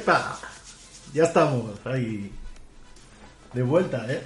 [0.00, 0.38] ¡Yepa!
[1.12, 2.32] Ya estamos ahí.
[3.52, 4.22] De vuelta, ¿eh?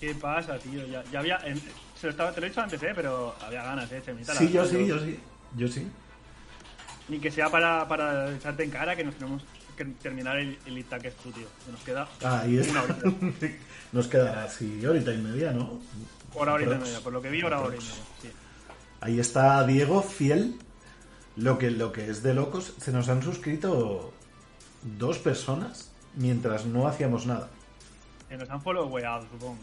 [0.00, 0.84] ¿Qué pasa, tío?
[0.86, 1.38] Ya, ya había.
[1.44, 2.92] en- se lo estaba, te lo he dicho antes, ¿eh?
[2.94, 4.02] Pero había ganas, ¿eh?
[4.04, 5.20] Chemita, Sí, la- yo sí, yo sí.
[5.56, 5.86] Yo sí.
[7.08, 9.42] Ni que sea para, para echarte en cara que nos tenemos
[9.76, 11.32] que terminar el, el Itaque tío.
[11.64, 12.68] Que nos queda Ahí es.
[12.68, 13.10] una horita.
[13.92, 15.80] Nos quedará así horita y media, ¿no?
[16.34, 17.00] Hora, horita y media.
[17.00, 17.92] Por lo que vi, hora, hora y media.
[18.20, 18.30] Sí.
[19.00, 20.58] Ahí está Diego, fiel.
[21.36, 24.12] Lo que, lo que es de locos, se nos han suscrito
[24.98, 27.48] dos personas mientras no hacíamos nada.
[28.28, 29.56] Que nos han followado, supongo.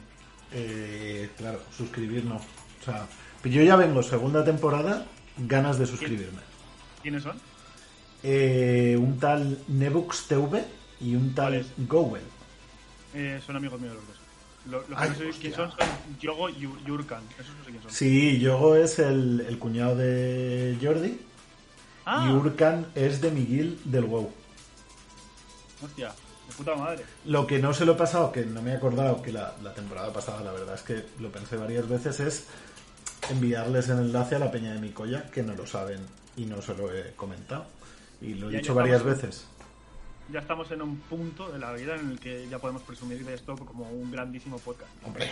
[0.52, 2.36] Eh, claro, suscribir no.
[2.36, 3.06] O sea,
[3.44, 5.06] yo ya vengo segunda temporada,
[5.38, 6.42] ganas de suscribirme.
[7.02, 7.38] ¿Quiénes son?
[8.24, 10.64] Eh, un tal Nebux TV
[11.00, 11.66] y un tal.
[11.88, 12.22] Gowell.
[13.14, 14.18] Eh, son amigos míos los dos.
[14.68, 15.42] Lo, los que Ay, no sé hostia.
[15.42, 17.24] quién son son Yogo y Yur- Yurkan.
[17.40, 17.92] Esos no sé quién son.
[17.92, 21.20] Sí, Yogo es el, el cuñado de Jordi
[22.06, 24.32] Ah, y Urkan es de Miguel del WoW.
[25.84, 26.10] Hostia.
[26.48, 27.06] De puta madre.
[27.26, 29.74] Lo que no se lo he pasado, que no me he acordado que la, la
[29.74, 32.46] temporada pasada, la verdad es que lo pensé varias veces, es
[33.30, 36.00] enviarles el enlace a la peña de Micoya, que no lo saben
[36.36, 37.66] y no se lo he comentado.
[38.22, 39.22] Y lo he Ya, dicho ya varias estamos.
[39.22, 39.48] veces.
[40.32, 43.34] Ya estamos en un punto de la vida en el que ya podemos presumir de
[43.34, 44.90] esto como un grandísimo podcast.
[45.06, 45.30] Hombre.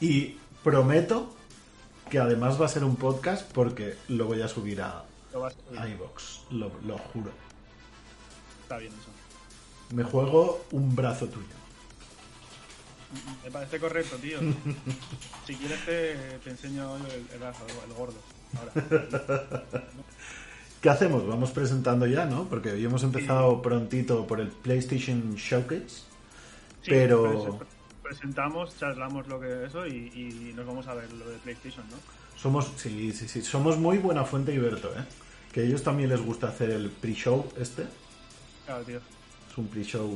[0.00, 1.34] Y prometo
[2.10, 5.88] que además va a ser un podcast porque lo voy a subir a, a a
[5.88, 7.30] iVoox, lo, lo juro.
[8.62, 9.10] Está bien eso.
[9.92, 11.46] Me juego un brazo tuyo.
[13.44, 14.38] Me parece correcto, tío.
[15.46, 18.16] si quieres te, te enseño el, el, brazo, el gordo.
[18.58, 19.82] Ahora.
[20.80, 21.26] ¿Qué hacemos?
[21.26, 22.44] Vamos presentando ya, ¿no?
[22.48, 25.88] Porque hoy hemos empezado prontito por el PlayStation Showcase.
[26.82, 27.66] Sí, pero pres-
[28.02, 31.96] presentamos, charlamos lo que eso y, y nos vamos a ver lo de PlayStation, ¿no?
[32.36, 35.04] somos, sí, sí, sí, somos muy buena fuente y Berto, ¿eh?
[35.52, 37.84] Que a ellos también les gusta hacer el pre-show este.
[38.66, 39.00] Claro, tío.
[39.54, 40.10] Es un pre-show.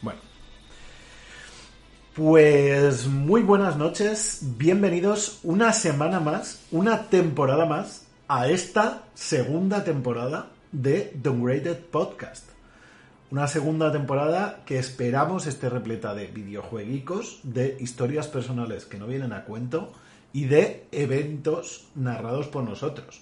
[0.00, 0.20] Bueno.
[2.14, 10.48] Pues muy buenas noches, bienvenidos una semana más, una temporada más a esta segunda temporada
[10.72, 12.48] de Downgraded Podcast.
[13.30, 19.34] Una segunda temporada que esperamos esté repleta de videojueguicos, de historias personales que no vienen
[19.34, 19.92] a cuento
[20.32, 23.20] y de eventos narrados por nosotros.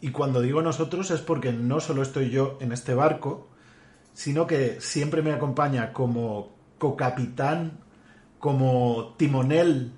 [0.00, 3.48] Y cuando digo nosotros es porque no solo estoy yo en este barco,
[4.12, 7.78] sino que siempre me acompaña como cocapitán,
[8.38, 9.92] como timonel,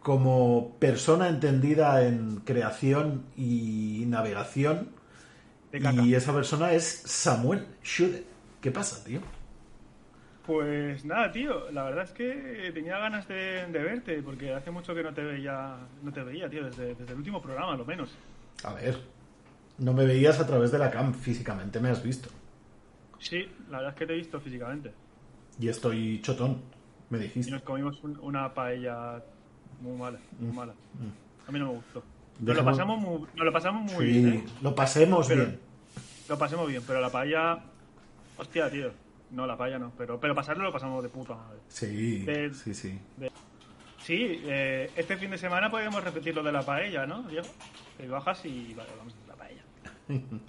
[0.00, 4.90] como persona entendida en creación y navegación.
[5.72, 8.24] Y esa persona es Samuel Schude.
[8.60, 9.20] ¿Qué pasa, tío?
[10.46, 11.70] Pues nada, tío.
[11.70, 15.22] La verdad es que tenía ganas de, de verte porque hace mucho que no te
[15.22, 18.10] veía, no te veía, tío, desde, desde el último programa, lo menos.
[18.64, 18.98] A ver,
[19.78, 22.28] no me veías a través de la cam, físicamente me has visto.
[23.22, 24.92] Sí, la verdad es que te he visto físicamente.
[25.60, 26.60] Y estoy chotón,
[27.10, 27.50] me Y dijiste.
[27.52, 29.22] nos comimos un- una paella
[29.80, 30.72] muy mala, muy mala.
[31.46, 32.02] A mí no me gustó.
[32.40, 34.44] Nos lo pasamos muy, nos lo pasamos muy Sí, bien, ¿eh?
[34.62, 35.60] lo pasemos Pero- bien.
[36.28, 37.58] Lo pasemos bien, pero la paella...
[38.38, 38.90] Hostia, tío.
[39.30, 41.58] No, la paella no, pero, pero pasarlo lo pasamos de puta madre.
[41.68, 42.98] Sí, de- sí, sí.
[44.02, 47.46] Sí, eh, este fin de semana podemos repetir lo de la paella, ¿no, Diego?
[47.96, 49.62] Te bajas y vale, vamos a la paella.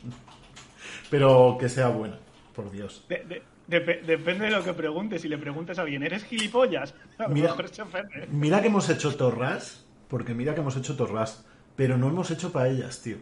[1.09, 2.17] Pero que sea buena,
[2.53, 3.05] por Dios.
[3.09, 5.21] De- de- depe- depende de lo que preguntes.
[5.21, 6.93] Si le preguntes a alguien, ¿eres gilipollas?
[7.17, 7.49] A lo Mira.
[7.49, 8.27] mejor se ofende.
[8.31, 11.45] Mira que hemos hecho torras, porque mira que hemos hecho torras,
[11.75, 13.17] pero no hemos hecho paellas, tío.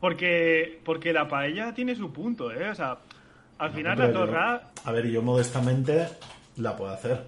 [0.00, 2.70] Porque, porque la paella tiene su punto, ¿eh?
[2.70, 2.98] O sea,
[3.58, 4.70] al final la yo- torra...
[4.84, 6.08] a ver, yo modestamente
[6.56, 7.26] la puedo hacer.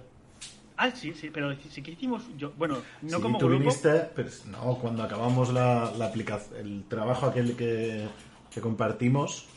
[0.75, 2.23] Ah, sí, sí, pero sí que hicimos...
[2.35, 3.59] Yo, bueno, no Sí, como tú grupo...
[3.59, 8.07] viniste, pero no, cuando acabamos la, la aplicación, el trabajo aquel que,
[8.51, 9.47] que compartimos,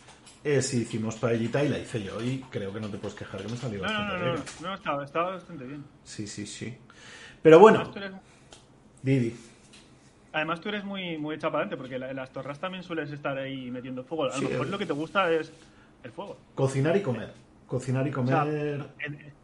[0.46, 3.43] eh, sí hicimos paellita y la hice yo y creo que no te puedes quejar
[3.43, 4.44] que me salió No, no, bastante no, no, bien.
[4.62, 5.84] no, estaba, estaba bastante bien.
[6.04, 6.76] Sí, sí, sí.
[7.43, 8.12] Pero bueno, Además, eres,
[9.02, 9.37] Didi,
[10.32, 13.37] además, tú eres muy, muy hecha para adelante, porque la- las torras también sueles estar
[13.38, 14.25] ahí metiendo fuego.
[14.25, 15.52] A lo mejor el- lo que te gusta es
[16.02, 16.37] el fuego.
[16.54, 17.32] cocinar y comer.
[17.66, 18.84] Cocinar y O sea, comer.
[19.00, 19.34] en-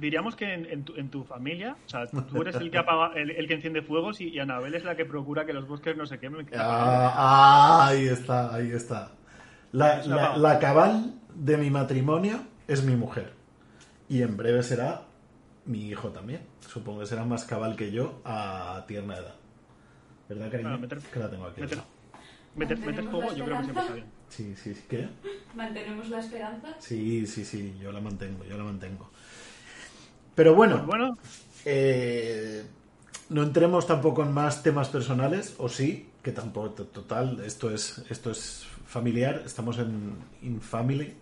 [0.00, 3.12] diríamos que en, en tu, en tu familia, o sea, tú eres el que apaga,
[3.14, 5.96] el, el que enciende fuegos y, y Anabel es la que procura que los bosques
[5.96, 6.44] no se quemen.
[6.46, 9.12] que Ah, ah, ahí está, ahí está.
[9.72, 10.04] La,
[10.36, 13.32] la- cabal de mi matrimonio es mi mujer.
[14.08, 15.02] Y en breve será
[15.66, 16.40] mi hijo también.
[16.68, 19.34] Supongo que será más cabal que yo a tierna edad.
[20.28, 20.70] ¿Verdad, cariño?
[20.70, 21.60] Bueno, meter- que la tengo aquí.
[22.56, 22.78] meter,
[23.08, 24.06] fuego, yo creo que siempre está bien.
[24.28, 24.84] Sí, sí, sí.
[24.88, 25.08] ¿Qué?
[25.54, 26.68] Mantenemos la esperanza.
[26.78, 27.76] Sí, sí, sí.
[27.80, 29.10] Yo la mantengo, yo la mantengo.
[30.34, 31.16] Pero bueno, Pues bueno,
[31.64, 32.64] Eh,
[33.28, 38.30] no entremos tampoco en más temas personales, o sí, que tampoco, total, esto es, esto
[38.30, 41.14] es familiar, estamos en in family,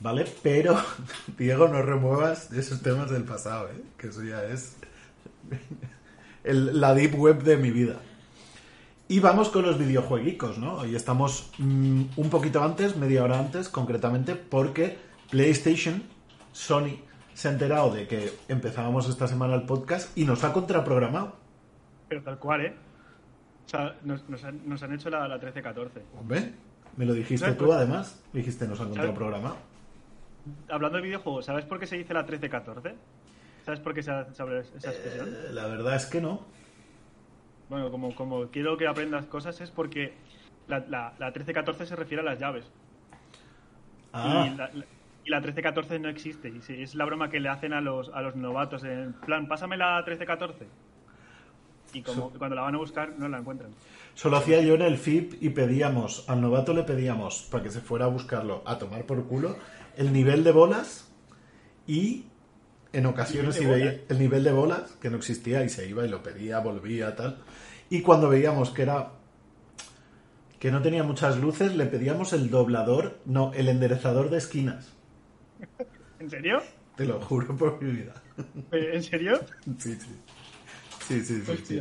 [0.00, 0.26] ¿vale?
[0.42, 0.76] Pero,
[1.38, 3.82] Diego, no remuevas esos temas del pasado, ¿eh?
[3.96, 4.76] Que eso ya es
[6.44, 7.96] el- la deep web de mi vida.
[9.10, 10.74] Y vamos con los videojueguicos, ¿no?
[10.74, 14.98] Hoy estamos mm, un poquito antes, media hora antes, concretamente, porque
[15.30, 16.02] PlayStation,
[16.52, 16.98] Sony,
[17.32, 21.36] se ha enterado de que empezábamos esta semana el podcast y nos ha contraprogramado.
[22.08, 22.74] pero tal cual, ¿eh?
[23.66, 25.88] O sea, nos, nos han, nos han hecho la, la 13-14.
[26.18, 26.52] Hombre,
[26.98, 28.22] me lo dijiste ¿Sabes tú además.
[28.32, 28.98] Dijiste, nos han ¿Sabes?
[28.98, 29.56] contraprogramado.
[30.68, 32.94] Hablando de videojuegos, ¿sabes por qué se dice la 13-14?
[33.64, 35.28] ¿Sabes por qué se hace esa expresión?
[35.28, 36.40] Eh, la verdad es que no.
[37.68, 40.14] Bueno, como, como quiero que aprendas cosas es porque
[40.68, 42.64] la, la, la 13-14 se refiere a las llaves.
[44.12, 44.70] Ah, Y la,
[45.24, 46.48] y la 13-14 no existe.
[46.48, 48.84] Y es la broma que le hacen a los, a los novatos.
[48.84, 50.54] En plan, pásame la 13-14.
[51.92, 53.70] Y como cuando la van a buscar, no la encuentran.
[54.14, 57.80] solo hacía yo en el FIP y pedíamos, al novato le pedíamos, para que se
[57.80, 59.56] fuera a buscarlo, a tomar por culo,
[59.96, 61.08] el nivel de bolas
[61.86, 62.26] y
[62.92, 66.04] en ocasiones ¿Nivel si veía el nivel de bolas, que no existía, y se iba
[66.04, 67.38] y lo pedía, volvía, tal.
[67.90, 69.12] Y cuando veíamos que era
[70.58, 74.92] que no tenía muchas luces, le pedíamos el doblador, no, el enderezador de esquinas.
[76.18, 76.60] ¿En serio?
[76.96, 78.14] Te lo juro por mi vida.
[78.72, 79.40] ¿En serio?
[79.78, 80.08] Sí, sí.
[81.08, 81.80] Sí, sí, sí.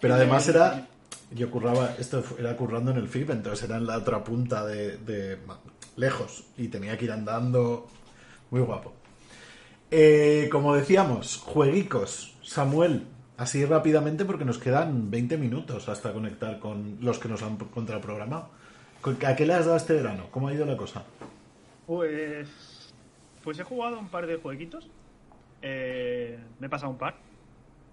[0.00, 0.86] Pero además era.
[1.32, 1.94] Yo curraba.
[1.98, 4.98] Esto era currando en el FIP, entonces era en la otra punta de.
[4.98, 5.38] de-
[5.96, 6.44] lejos.
[6.56, 7.88] Y tenía que ir andando.
[8.50, 8.92] Muy guapo.
[9.90, 12.36] Eh, como decíamos, jueguicos.
[12.42, 17.56] Samuel, así rápidamente porque nos quedan 20 minutos hasta conectar con los que nos han
[17.56, 18.48] contraprogramado.
[19.26, 20.26] ¿A qué le has dado este verano?
[20.30, 21.04] ¿Cómo ha ido la cosa?
[21.86, 22.48] Pues.
[23.42, 24.88] Pues he jugado un par de jueguitos.
[25.62, 27.16] Eh, me he pasado un par.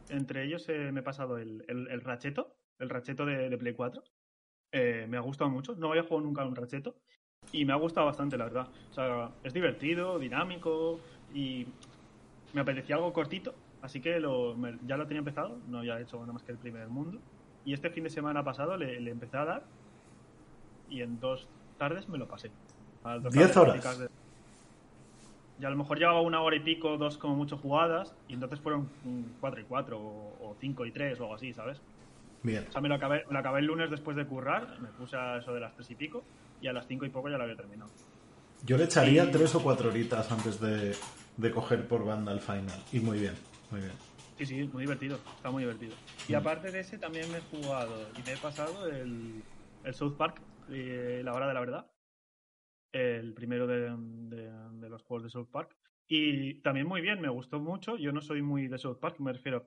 [0.10, 3.74] Entre ellos eh, me he pasado el, el, el Racheto, el Racheto de, de Play
[3.74, 4.04] 4.
[4.72, 5.76] Eh, me ha gustado mucho.
[5.76, 6.96] No había jugado nunca un Racheto.
[7.52, 8.68] Y me ha gustado bastante, la verdad.
[8.90, 11.00] O sea, es divertido, dinámico
[11.34, 11.66] y
[12.54, 13.54] me apetecía algo cortito.
[13.82, 15.60] Así que lo, me- ya lo tenía empezado.
[15.68, 17.20] No había hecho nada más que el primer mundo.
[17.64, 19.64] Y este fin de semana pasado le, le empecé a dar.
[20.90, 21.48] Y en dos
[21.78, 22.52] tardes me lo pasé.
[23.04, 23.82] A las dos Diez tardes horas.
[23.82, 24.27] prácticas de-
[25.60, 28.60] y a lo mejor llevaba una hora y pico, dos como mucho jugadas, y entonces
[28.60, 31.82] fueron mm, cuatro y cuatro, o, cinco y tres, o algo así, ¿sabes?
[32.44, 32.66] Bien.
[32.70, 35.38] O sea, me lo acabé, lo acabé el lunes después de currar, me puse a
[35.38, 36.26] eso de las tres y pico,
[36.62, 37.92] y a las cinco y poco ya lo había terminado.
[38.64, 40.96] Yo le echaría Y- tres o cuatro horitas antes de,
[41.38, 42.80] de coger por banda el final.
[42.92, 43.34] Y muy bien,
[43.72, 43.94] muy bien.
[44.38, 45.96] Sí, sí, muy divertido, está muy divertido.
[46.28, 49.44] Y aparte de ese también me he jugado y me he pasado el,
[49.84, 51.92] el South Park, eh, La Hora de la Verdad,
[52.92, 55.76] el primero de, de- de los juegos de South Park.
[56.08, 57.98] Y también muy bien, me gustó mucho.
[57.98, 59.66] Yo no soy muy de South Park, me refiero,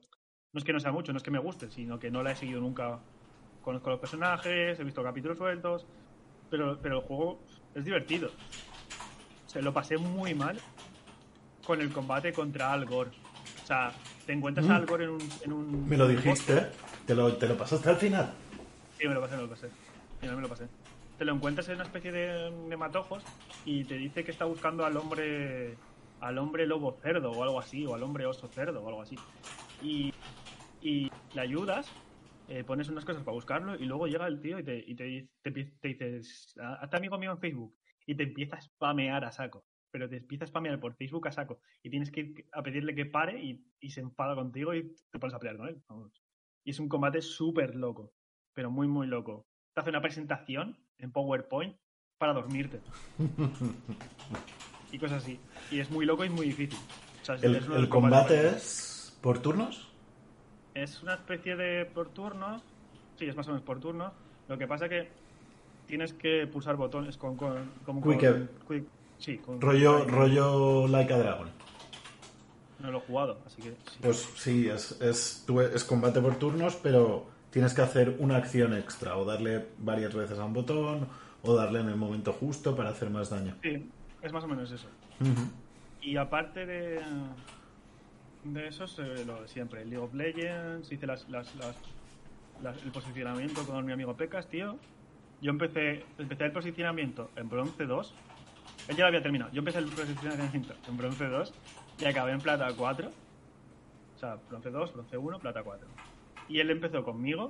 [0.53, 2.31] no es que no sea mucho, no es que me guste, sino que no la
[2.31, 2.99] he seguido nunca.
[3.61, 5.85] Conozco los personajes, he visto capítulos sueltos,
[6.49, 7.43] pero, pero el juego
[7.75, 8.31] es divertido.
[9.45, 10.57] Se lo pasé muy mal
[11.65, 13.11] con el combate contra Al Gore.
[13.63, 13.93] O sea,
[14.25, 16.67] te encuentras a Al Gore en un, en un- Me lo dijiste.
[17.05, 18.33] ¿Te lo, te lo pasaste al final?
[18.97, 19.67] Sí, me lo pasé, me lo pasé.
[20.21, 20.67] Sí, me lo pasé.
[21.21, 23.23] Te lo encuentras en una especie de, matojos
[23.63, 25.77] y te dice que está buscando al hombre
[26.19, 29.15] al hombre lobo cerdo o algo así, o al hombre oso cerdo o algo así.
[29.83, 30.11] Y,
[30.81, 31.87] y le ayudas,
[32.49, 35.29] eh, pones unas cosas para buscarlo y luego llega el tío y te, y te,
[35.43, 39.63] te dices, hazte amigo mío en Facebook y te empieza a spamear a saco.
[39.91, 42.95] Pero te empieza a spamear por Facebook a saco y tienes que ir a pedirle
[42.95, 45.83] que pare y, y se enfada contigo y te pones a pelear con él.
[45.87, 46.19] Vamos.
[46.63, 48.11] Y es un combate súper loco,
[48.55, 49.50] pero muy, muy loco.
[49.73, 51.75] Te hace una presentación en PowerPoint
[52.17, 52.81] para dormirte.
[54.91, 55.39] y cosas así.
[55.71, 56.77] Y es muy loco y muy difícil.
[57.21, 59.87] O sea, es ¿El, combate es por turnos?
[60.73, 62.61] Es una especie de por turnos.
[63.17, 64.11] Sí, es más o menos por turnos.
[64.49, 65.09] Lo que pasa que
[65.87, 67.37] tienes que pulsar botones con.
[67.37, 68.87] con, como Quick con- quick-
[69.19, 69.61] sí, con.
[69.61, 71.49] Rollo, con- rollo Like a Dragon.
[72.79, 73.69] No lo he jugado, así que.
[73.69, 73.99] sí.
[74.01, 79.15] Pues sí, es, es, es combate por turnos, pero tienes que hacer una acción extra
[79.17, 81.07] o darle varias veces a un botón
[81.43, 83.55] o darle en el momento justo para hacer más daño.
[83.61, 83.89] Sí,
[84.21, 84.87] es más o menos eso.
[86.01, 86.99] Y aparte de,
[88.43, 89.85] de eso, es eh, lo de siempre.
[89.85, 91.75] League of Legends, hice las, las, las-
[92.63, 94.77] las- el posicionamiento con mi amigo Pecas, tío.
[95.41, 98.13] Yo empecé, empecé el posicionamiento en bronce 2.
[98.87, 99.51] Él ya lo había terminado.
[99.51, 101.53] Yo empecé el posicionamiento en bronce 2
[101.99, 103.09] y acabé en plata 4.
[103.09, 105.87] O sea, bronce 2, bronce 1, plata 4.
[106.51, 107.43] Y él empezó conmigo.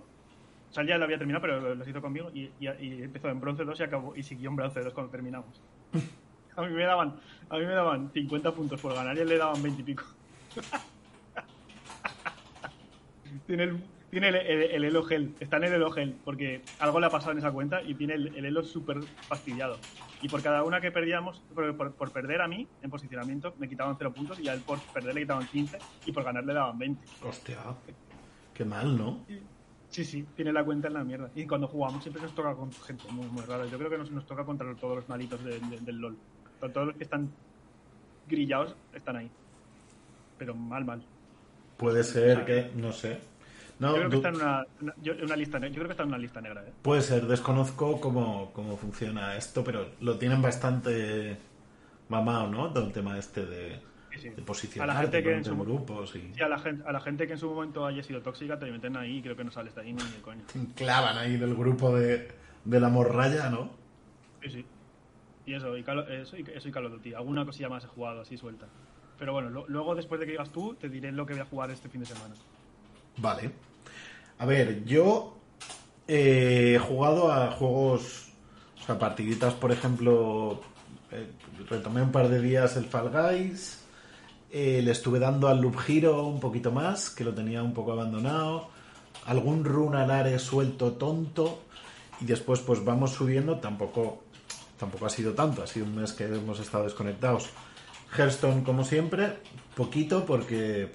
[0.70, 2.30] O sea, él ya lo había terminado, pero los hizo conmigo.
[2.34, 5.12] Y, y- y empezó en bronce 2 y acabó y siguió en bronce 2 cuando
[5.12, 5.66] terminamos.
[6.58, 9.38] A mí me daban, a mí me daban 50 puntos por ganar y él le
[9.38, 10.04] daban 20 y pico.
[13.46, 17.00] tiene el, tiene el, el, el elo gel, está en el elo gel, porque algo
[17.00, 18.98] le ha pasado en esa cuenta y tiene el, el elo súper
[19.30, 19.88] fastidiado.
[20.20, 23.70] Y por cada una que perdíamos, por, por- por perder a mí en posicionamiento, me
[23.70, 26.54] quitaban 0 puntos y a él por perder le quitaban 15 y por ganar le
[26.54, 27.08] daban 20.
[27.22, 27.62] Hostia,
[28.62, 29.26] qué mal, ¿no?
[29.90, 31.30] Sí, sí, tiene la cuenta en la mierda.
[31.36, 33.66] Y cuando jugamos siempre nos toca con gente muy, muy rara.
[33.66, 36.18] Yo creo que nos, nos toca contra todos los malitos de- de- del LOL.
[36.60, 37.30] Todos los que están
[38.30, 39.30] grillados están ahí.
[40.38, 41.04] Pero mal, mal.
[41.78, 43.20] Puede ser que, no sé.
[43.80, 44.66] No, Yo creo que está en una,
[45.24, 46.72] una- lista Yo creo que está en una lista negra, ¿eh?
[46.84, 51.36] puede ser, desconozco cómo, cómo funciona esto, pero lo tienen bastante
[52.08, 52.72] mamado, ¿no?
[52.72, 53.80] Todo el tema este de,
[54.20, 56.92] Sí, de A la gente que en su- grupos y Sí, a la, gente, a
[56.92, 59.44] la gente que en su momento haya sido tóxica te meten ahí y creo que
[59.44, 60.44] no sales de ahí ni de coño.
[60.52, 62.28] te clavan ahí del grupo de,
[62.66, 63.72] de la morralla, ¿no?
[64.44, 64.66] Sí, sí.
[65.46, 67.14] Y eso, y Call, eso, y, eso y Call of Duty.
[67.14, 68.68] Alguna cosilla más he jugado así suelta.
[69.18, 71.46] Pero bueno, lo- luego después de que digas tú, te diré lo que voy a
[71.46, 72.36] jugar este fin de semana.
[73.18, 73.52] Vale.
[74.40, 75.38] A ver, yo
[76.08, 78.32] eh, he jugado a juegos,
[78.82, 80.62] o sea, partiditas, por ejemplo,
[81.12, 81.28] eh,
[81.70, 83.81] retomé un par de días el Fall Guys,
[84.52, 87.94] eh, le estuve dando al Loop Hero un poquito más, que lo tenía un poco
[87.94, 88.70] abandonado,
[89.26, 91.64] algún run alare suelto tonto,
[92.20, 94.24] y después pues vamos subiendo, tampoco,
[94.78, 97.50] tampoco ha sido tanto, ha sido un mes que hemos estado desconectados.
[98.18, 99.38] Hearthstone, como siempre,
[99.76, 100.92] poquito porque...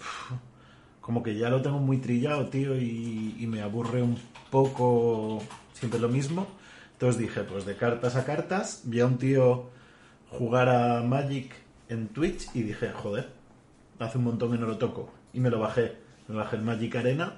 [1.00, 4.18] como que ya lo tengo muy trillado, tío, y, y me aburre un
[4.50, 5.40] poco
[5.72, 6.48] siempre lo mismo.
[6.94, 9.70] Entonces dije, pues de cartas a cartas, vi a un tío
[10.30, 11.54] jugar a Magic
[11.88, 13.35] en Twitch y dije, joder,
[13.98, 15.10] hace un montón que no lo toco.
[15.32, 15.96] Y me lo bajé,
[16.28, 17.34] me bajé el Magic Arena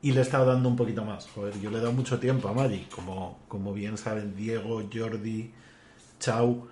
[0.00, 1.28] y le he estado dando un poquito más.
[1.28, 5.52] Joder, yo le he dado mucho tiempo a Magic, como, como bien saben Diego, Jordi,
[6.18, 6.68] Chau.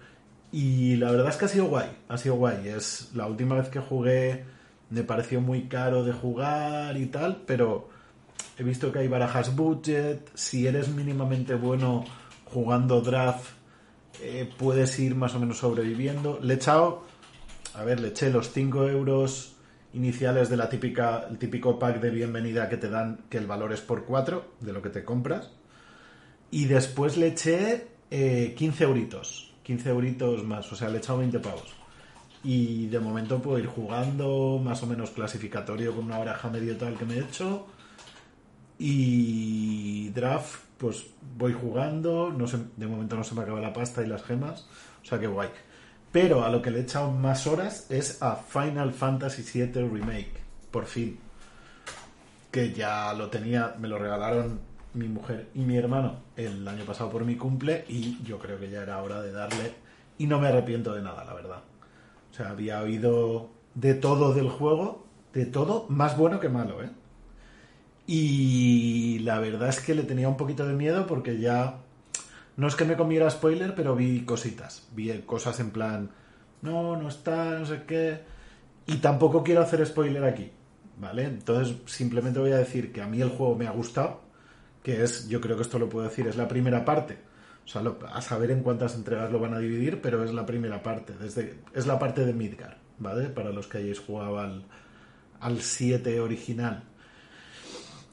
[0.53, 2.69] Y la verdad es que ha sido guay, ha sido guay.
[2.69, 4.45] Es la última vez que jugué
[4.91, 7.89] me pareció muy caro de jugar y tal, pero
[8.59, 10.29] he visto que hay barajas budget.
[10.35, 12.05] Si eres mínimamente bueno
[12.45, 13.51] jugando draft,
[14.21, 16.41] eh, puedes ir más o menos sobreviviendo.
[16.43, 17.05] Le he echado,
[17.75, 19.57] a ver, le eché los 5 euros
[19.93, 23.73] iniciales de la típica, el típico pack de bienvenida que te dan, que el valor
[23.73, 25.51] es por 4 de lo que te compras.
[26.51, 29.53] Y después le eché eh, 15 euritos.
[29.63, 31.75] 15 euritos más, o sea, le he echado 20 pavos.
[32.43, 36.97] Y de momento puedo ir jugando, más o menos clasificatorio con una baraja medio tal
[36.97, 37.67] que me he hecho.
[38.79, 42.33] Y draft, pues voy jugando.
[42.33, 44.67] No sé, de momento no se me acaba la pasta y las gemas.
[45.03, 45.51] O sea que guay.
[46.13, 50.41] Pero a lo que le he echado más horas es a Final Fantasy VII Remake.
[50.71, 51.19] Por fin.
[52.51, 54.61] Que ya lo tenía, me lo regalaron
[54.93, 57.85] mi mujer y mi hermano el año pasado por mi cumple.
[57.89, 59.73] Y yo creo que ya era hora de darle.
[60.19, 61.63] Y no me arrepiento de nada, la verdad.
[62.31, 66.91] O sea, había oído de todo del juego, de todo, más bueno que malo, ¿eh?
[68.07, 71.77] Y la verdad es que le tenía un poquito de miedo porque ya...
[72.61, 74.87] No es que me comiera spoiler, pero vi cositas.
[74.95, 76.11] Vi cosas en plan...
[76.61, 78.21] No, no está, no sé qué...
[78.87, 80.53] Y tampoco quiero hacer spoiler aquí,
[80.99, 81.25] ¿vale?
[81.25, 84.21] Entonces simplemente voy a decir que a mí el juego me ha gustado,
[84.83, 87.17] que es, yo creo que esto lo puedo decir, es la primera parte.
[87.65, 90.83] O sea, a saber en cuántas entregas lo van a dividir, pero es la primera
[90.83, 93.31] parte, desde, es la parte de Midgar, ¿vale?
[93.31, 94.67] Para los que hayáis jugado al,
[95.41, 96.85] al 7 original.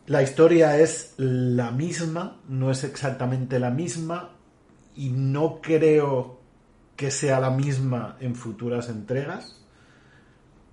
[0.06, 4.37] La historia es la misma, no es exactamente la misma
[4.98, 6.40] y no creo
[6.96, 9.62] que sea la misma en futuras entregas.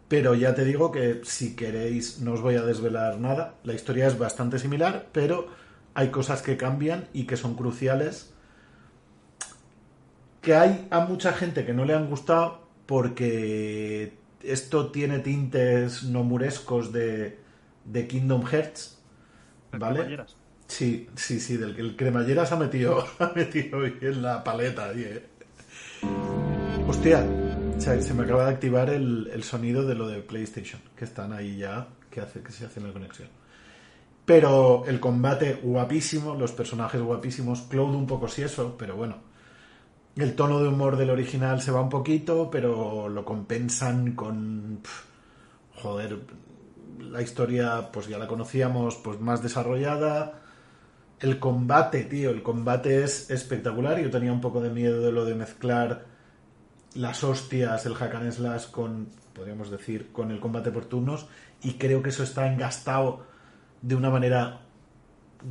[0.08, 3.54] Pero ya te digo que si queréis, no os voy a desvelar nada.
[3.62, 5.48] La historia es bastante similar, pero
[5.92, 8.32] hay cosas que cambian y que son cruciales.
[10.40, 16.92] Que hay a mucha gente que no le han gustado porque esto tiene tintes nomurescos
[16.92, 17.38] de,
[17.84, 19.02] de Kingdom Hearts.
[19.72, 20.24] ¿Vale?
[20.74, 24.88] Sí, sí, sí, del que el cremalleras ha metido, ha metido hoy en la paleta.
[24.88, 25.22] ahí, eh.
[26.88, 27.24] Hostia,
[27.78, 31.32] se, se me acaba de activar el, el sonido de lo de PlayStation, que están
[31.32, 33.28] ahí ya, que hace que se hace la conexión.
[34.24, 39.18] Pero el combate guapísimo, los personajes guapísimos, Cloud un poco si eso, pero bueno.
[40.16, 44.80] El tono de humor del original se va un poquito, pero lo compensan con...
[45.76, 46.18] joder,
[46.98, 50.40] la historia pues ya la conocíamos pues más desarrollada.
[51.21, 54.00] El combate, tío, el combate es espectacular.
[54.00, 56.06] Yo tenía un poco de miedo de lo de mezclar
[56.94, 61.26] las hostias, el hack slash con, podríamos decir, con el combate por turnos.
[61.62, 63.26] Y creo que eso está engastado
[63.83, 64.61] de una manera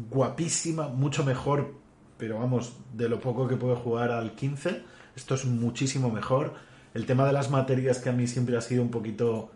[0.10, 1.74] guapísima, mucho mejor,
[2.18, 4.84] pero vamos, de lo poco que puedo jugar al 15,
[5.16, 6.54] esto es muchísimo mejor.
[6.94, 9.52] El tema de las materias que a mí siempre ha sido un poquito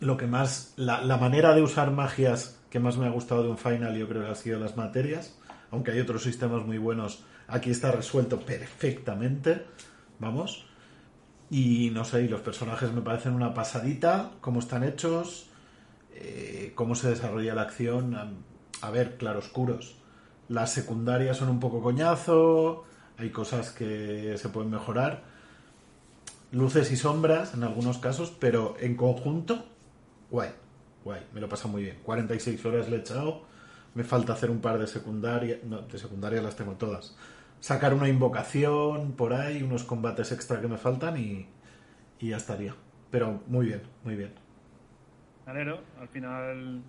[0.00, 3.50] lo que más, la, la manera de usar magias que más me ha gustado de
[3.50, 5.36] un final yo creo que ha sido las materias,
[5.70, 9.66] aunque hay otros sistemas muy buenos, aquí está resuelto perfectamente,
[10.18, 10.64] vamos.
[11.50, 15.50] Y no sé, y los personajes me parecen una pasadita, cómo están hechos,
[16.14, 18.14] eh, cómo se desarrolla la acción.
[18.14, 18.30] A,
[18.80, 19.96] a ver, claroscuros.
[20.48, 22.84] Las secundarias son un poco coñazo,
[23.18, 25.24] hay cosas que se pueden mejorar.
[26.52, 29.66] Luces y sombras en algunos casos, pero en conjunto,
[30.30, 30.52] guay,
[31.04, 31.98] guay, me lo pasa muy bien.
[32.04, 33.42] 46 horas le he echado,
[33.94, 37.16] me falta hacer un par de secundarias, no, de secundarias las tengo todas.
[37.60, 41.46] Sacar una invocación por ahí, unos combates extra que me faltan y,
[42.18, 42.74] y ya estaría.
[43.10, 44.32] Pero muy bien, muy bien.
[45.46, 46.80] Alero, al final,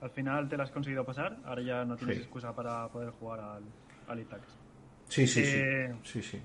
[0.00, 1.36] al final te la has conseguido pasar.
[1.44, 2.22] Ahora ya no tienes Sí.
[2.22, 3.62] excusa para poder jugar al,
[4.08, 4.42] al Itax.
[5.08, 6.20] Sí, sí, Eh, sí.
[6.20, 6.42] Sí, sí.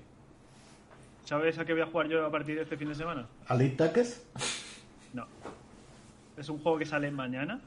[1.24, 3.26] ¿Sabes a qué voy a jugar yo a partir de este fin de semana?
[3.48, 4.24] ¿Alid Taques?
[5.12, 5.26] No.
[6.36, 7.60] Es un juego que sale mañana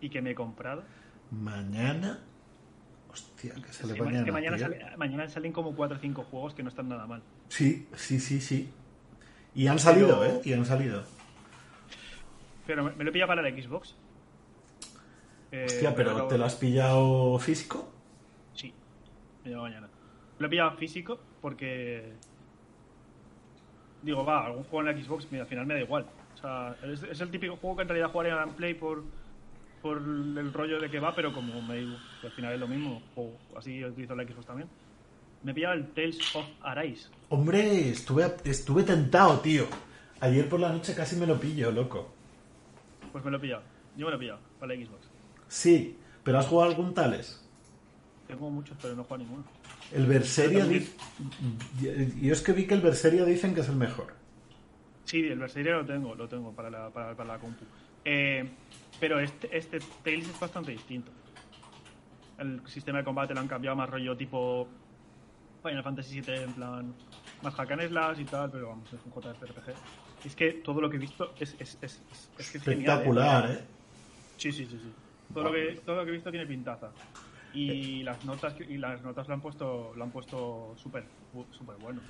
[0.00, 0.82] y que me he comprado.
[1.30, 2.20] Mañana.
[3.10, 4.24] Hostia, que se le Que ma- mañana.
[4.24, 7.22] que mañana, sale- salen como 4 o 5 juegos que no están nada mal.
[7.48, 8.70] Sí, sí, sí, sí.
[9.54, 10.40] Y han salido, Pero- ¿eh?
[10.44, 11.02] Y han salido.
[12.66, 13.96] Pero me, me lo he pillado para la Xbox.
[15.50, 17.90] Eh, Hostia, pero lo- ¿te lo has pillado físico?
[18.54, 18.72] Sí,
[19.42, 19.88] me llevo mañana.
[20.38, 22.12] Lo he pillado físico porque.
[24.02, 26.06] Digo, va, algún juego en la Xbox, mira, al final me da igual.
[26.40, 29.04] O sea, es, es el típico juego que en realidad jugaría en Play por,
[29.82, 32.68] por el rollo de que va, pero como me digo, que al final es lo
[32.68, 34.68] mismo, juego, así utilizo la Xbox también.
[35.42, 37.08] Me he pillado el Tales of Arise.
[37.30, 39.66] Hombre, estuve, estuve tentado, tío.
[40.20, 42.12] Ayer por la noche casi me lo pillo, loco.
[43.12, 43.62] Pues me lo he pillado.
[43.96, 45.06] Yo me lo he pillado para la Xbox.
[45.48, 47.42] Sí, pero ¿has jugado algún tales?
[48.28, 49.44] Tengo muchos, pero no juego a ninguno.
[49.92, 50.66] El Berseria.
[51.80, 54.19] Yo es que vi que el Berseria dicen que es el mejor.
[55.10, 57.64] Sí, el Berseria lo tengo, lo tengo para la, para, para la compu.
[58.04, 58.48] Eh,
[59.00, 61.10] pero este, este Tales es bastante distinto.
[62.38, 64.68] El sistema de combate lo han cambiado más rollo tipo
[65.64, 66.94] Final Fantasy VII, en plan
[67.42, 69.74] más hack and slash y tal, pero vamos, es un JRPG.
[70.22, 73.00] Es que todo lo que he visto es, es, es, es, es que es genial,
[73.00, 73.64] Espectacular, ¿eh?
[74.36, 74.94] Sí, sí, sí, sí.
[75.32, 76.92] Todo lo que, todo lo que he visto tiene pintaza.
[77.52, 81.04] Y las notas y las notas lo han puesto lo han puesto súper
[81.50, 82.00] súper bueno.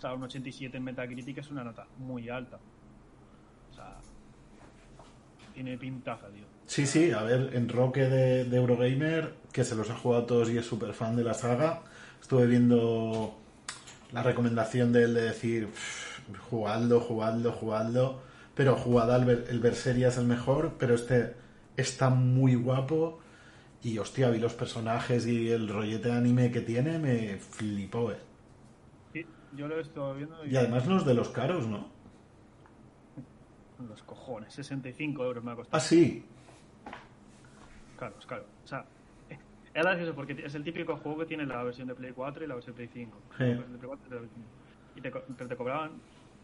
[0.00, 2.56] O sea, un 87 en Metacritic es una nota muy alta.
[3.70, 3.98] O sea,
[5.52, 6.46] tiene pintaza, tío.
[6.64, 10.56] Sí, sí, a ver, en Roque de, Eurogamer, que se los ha jugado todos y
[10.56, 11.82] es súper fan de la saga,
[12.18, 13.38] estuve viendo
[14.12, 18.20] la recomendación de él de decir, "Pff, jugadlo, jugadlo, jugadlo,
[18.54, 21.34] pero jugad al el Berseria es el mejor, pero este
[21.76, 23.20] está muy guapo
[23.82, 28.29] y hostia, vi los personajes y el rollete de anime que tiene, me flipó, eh.
[29.56, 31.88] Yo lo he estado viendo y, Y además no es de los caros, ¿no?
[33.88, 35.76] los cojones, 65 euros me ha costado.
[35.78, 36.22] Ah, sí.
[37.96, 38.44] Claro, es caro.
[38.62, 38.84] O sea,
[39.30, 39.38] es
[39.72, 42.54] gracioso porque es el típico juego que tiene la versión de Play 4 y la
[42.56, 43.18] versión de Play 5.
[43.38, 43.42] Sí.
[43.44, 44.28] La versión de Play 4
[44.96, 45.92] y te, pero te cobraban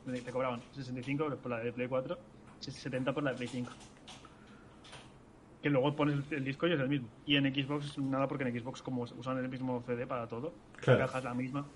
[0.06, 2.18] te cobraban 65 euros por la de Play 4,
[2.60, 3.70] 70 por la de Play 5.
[5.62, 7.08] Que luego pones el, el disco y es el mismo.
[7.26, 11.00] Y en Xbox nada porque en Xbox como usan el mismo CD para todo, Claro.
[11.00, 11.66] la caja es la misma,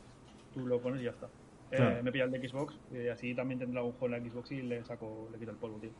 [0.54, 1.28] tú lo pones y ya está.
[1.72, 4.50] Eh, me pilla el de Xbox, y así también tendrá un juego en la Xbox
[4.52, 5.90] y le saco, le quito el polvo, tío.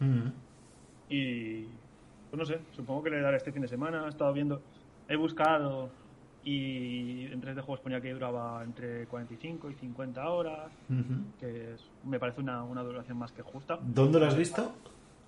[0.00, 0.28] Mm.
[1.08, 1.62] Y
[2.30, 4.04] pues no sé, supongo que le daré este fin de semana.
[4.06, 4.60] He estado viendo,
[5.08, 5.88] he buscado
[6.42, 11.22] y en 3D juegos ponía que duraba entre 45 y 50 horas, Ujú.
[11.40, 13.78] que es- me parece una, una duración más que justa.
[13.80, 14.74] ¿Dónde lo has visto?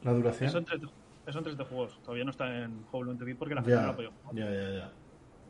[0.03, 0.49] ¿La duración?
[0.49, 0.91] Eso en 3D,
[1.27, 3.87] eso en 3D juegos, todavía no está en Howlund TV porque la gente no lo
[3.87, 4.35] Ya, ha podido jugar.
[4.37, 4.93] ya, ya, ya.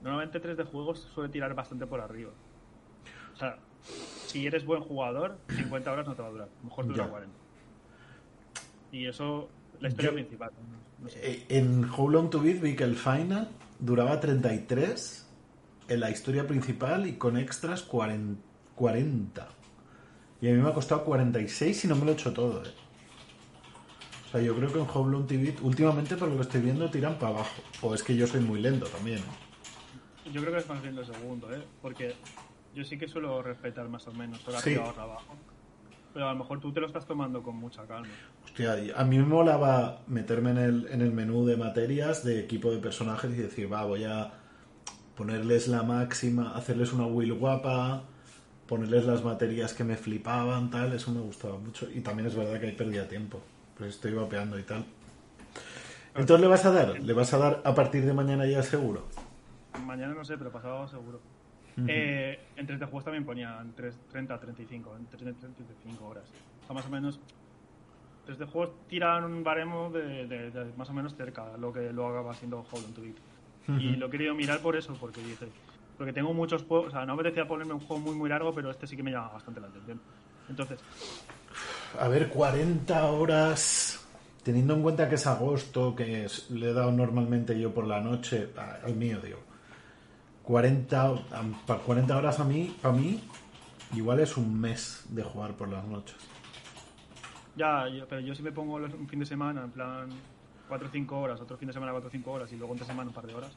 [0.02, 2.30] Normalmente 3D juegos suele tirar bastante por arriba.
[3.36, 3.58] O sea,
[4.26, 6.48] si eres buen jugador, 50 horas no te va a durar.
[6.64, 7.10] Mejor dura Ya.
[7.10, 7.34] 40.
[8.92, 9.48] Y eso,
[9.80, 10.50] la historia Yo- principal.
[11.02, 11.20] No sé.
[11.22, 15.26] Eh, En How Long to Beat vi que el final duraba 33
[15.88, 18.40] en la historia principal y con extras 40.
[18.74, 19.48] 40.
[20.40, 22.62] Y a mí me ha costado 46 y no me lo he hecho todo.
[22.64, 22.70] eh.
[24.26, 27.14] O sea, yo creo que en to Beat últimamente por lo que estoy viendo tiran
[27.18, 27.62] para abajo.
[27.82, 29.20] O es que yo soy muy lento también.
[30.32, 31.62] Yo creo que es más bien lo segundo, ¿eh?
[31.80, 32.14] Porque
[32.76, 34.74] yo sí que suelo respetar más o menos, hora Sí.
[34.74, 35.34] arriba, abajo.
[36.12, 38.08] Pero a lo mejor tú te lo estás tomando con mucha calma.
[38.44, 42.70] Hostia, a mí me molaba meterme en el, en el menú de materias de equipo
[42.70, 44.32] de personajes y decir, va, voy a
[45.16, 48.02] ponerles la máxima, hacerles una will guapa,
[48.68, 51.88] ponerles las materias que me flipaban, tal, eso me gustaba mucho.
[51.90, 53.40] Y también es verdad que ahí perdía tiempo,
[53.78, 54.84] pues estoy vapeando y tal.
[56.14, 59.06] Entonces le vas a dar, le vas a dar a partir de mañana ya seguro.
[59.84, 61.20] Mañana no sé, pero pasado seguro.
[61.88, 66.06] Eh, en 30 juegos también ponía en 3, 30 a 35, en 30 a 35
[66.06, 66.24] horas.
[66.62, 67.20] O sea, más o menos.
[68.24, 71.72] 3 de juegos tiran un baremo de, de- de más o menos cerca a lo
[71.72, 73.16] que lo acaba siendo Hold on to It.
[73.68, 75.48] Y lo he querido mirar por eso, porque dice.
[75.98, 78.52] Porque tengo muchos juegos, o sea, no me decía ponerme un juego muy muy largo,
[78.54, 80.00] pero este sí que me llama bastante la atención.
[80.48, 80.78] Entonces,
[81.98, 84.02] A ver, 40 horas.
[84.42, 88.00] Teniendo en cuenta que es agosto, que es- le he dado normalmente yo por la
[88.00, 89.38] noche, a- al mío, digo.
[90.46, 91.14] 40,
[91.66, 93.20] para 40 horas a mí, para mí,
[93.94, 96.16] igual es un mes de jugar por las noches.
[97.56, 100.08] Ya, yo- pero yo si me pongo los- un fin de semana, en plan
[100.68, 102.86] 4 o 5 horas, otro fin de semana 4 o 5 horas y luego entre
[102.86, 103.50] semana un par de horas,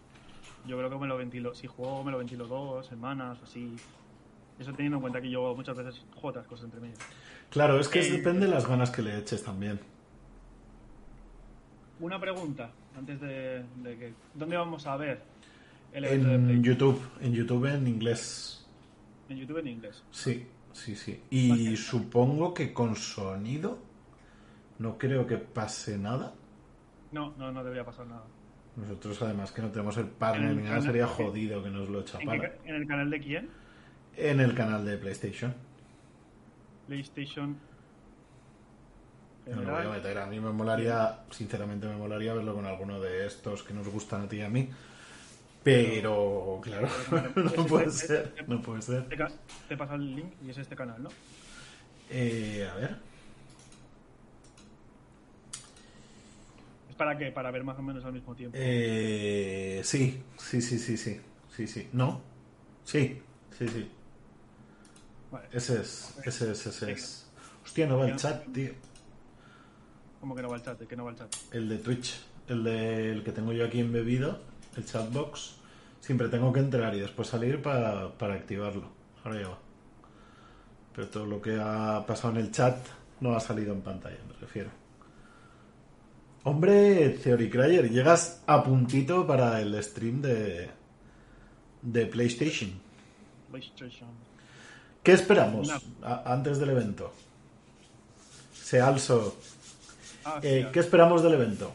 [0.65, 1.53] yo creo que me lo ventilo.
[1.53, 3.75] Si juego, me lo ventilo dos semanas o así.
[4.57, 6.95] Eso teniendo en cuenta que yo muchas veces juego otras cosas entre medio.
[7.51, 9.79] Claro, es que Eh, depende de las ganas que le eches también.
[11.99, 14.13] Una pregunta antes de, de que.
[14.33, 15.21] ¿Dónde vamos a ver
[15.91, 16.61] el evento de En Play?
[16.61, 18.65] YouTube, en YouTube en inglés.
[19.29, 20.03] En YouTube en inglés.
[20.11, 21.21] Sí, sí, sí.
[21.29, 23.79] Y supongo que con sonido
[24.79, 26.33] no creo que pase nada.
[27.11, 28.23] No, no, no debería pasar nada.
[28.75, 31.99] Nosotros además que no tenemos el partner En ni nada, sería jodido que nos lo
[31.99, 32.39] ¿En, chapara.
[32.39, 33.49] ca- en el canal de quién?
[34.15, 35.53] En el canal de PlayStation.
[36.87, 37.57] PlayStation.
[39.45, 40.17] No lo voy a meter.
[40.19, 44.21] A mí me molaría, sinceramente me molaría verlo con alguno de estos que nos gustan
[44.23, 44.69] a ti y a mí.
[45.63, 46.87] Pero, claro,
[47.35, 48.33] no puede ser.
[48.47, 49.07] No puede ser.
[49.09, 49.31] Te, ca-
[49.67, 51.09] te pasa el link y es este canal, ¿no?
[52.09, 52.95] Eh, a ver.
[56.89, 57.31] ¿Es para qué?
[57.31, 58.57] Para ver más o menos al mismo tiempo.
[58.59, 61.19] Eh, sí, sí, sí, sí, sí.
[61.55, 61.89] Sí, sí.
[61.91, 62.21] ¿No?
[62.85, 63.21] Sí,
[63.57, 63.91] sí, sí.
[65.31, 65.47] Vale.
[65.51, 67.25] Ese es, ese es, ese es.
[67.65, 68.71] Hostia, no va el chat, tío.
[70.21, 70.79] ¿Cómo que no va el chat?
[70.79, 71.33] ¿De qué no va el chat?
[71.51, 74.39] El de Twitch, el, de, el que tengo yo aquí embebido,
[74.79, 75.55] el chatbox.
[76.01, 78.83] Siempre tengo que entrar y después salir para, para activarlo.
[79.23, 79.57] Ahora ya va.
[80.95, 82.77] Pero todo lo que ha pasado en el chat
[83.19, 84.69] no ha salido en pantalla, me refiero.
[86.43, 90.69] Hombre, Theory Cryer, llegas a puntito para el stream de,
[91.81, 92.71] de PlayStation.
[93.51, 94.09] PlayStation.
[95.03, 95.69] ¿Qué esperamos
[96.01, 97.13] a- antes del evento?
[98.53, 99.35] Se alzo.
[100.25, 100.69] Ah, Eh.
[100.71, 101.71] ¿Qué esperamos del evento?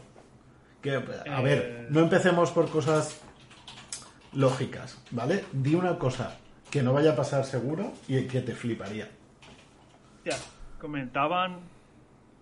[0.85, 3.19] Que, a Eh, ver, no empecemos por cosas
[4.33, 5.43] lógicas, ¿vale?
[5.51, 6.37] Di una cosa
[6.69, 9.09] que no vaya a pasar seguro y que te fliparía.
[10.17, 10.37] Hostia,
[10.79, 11.57] comentaban,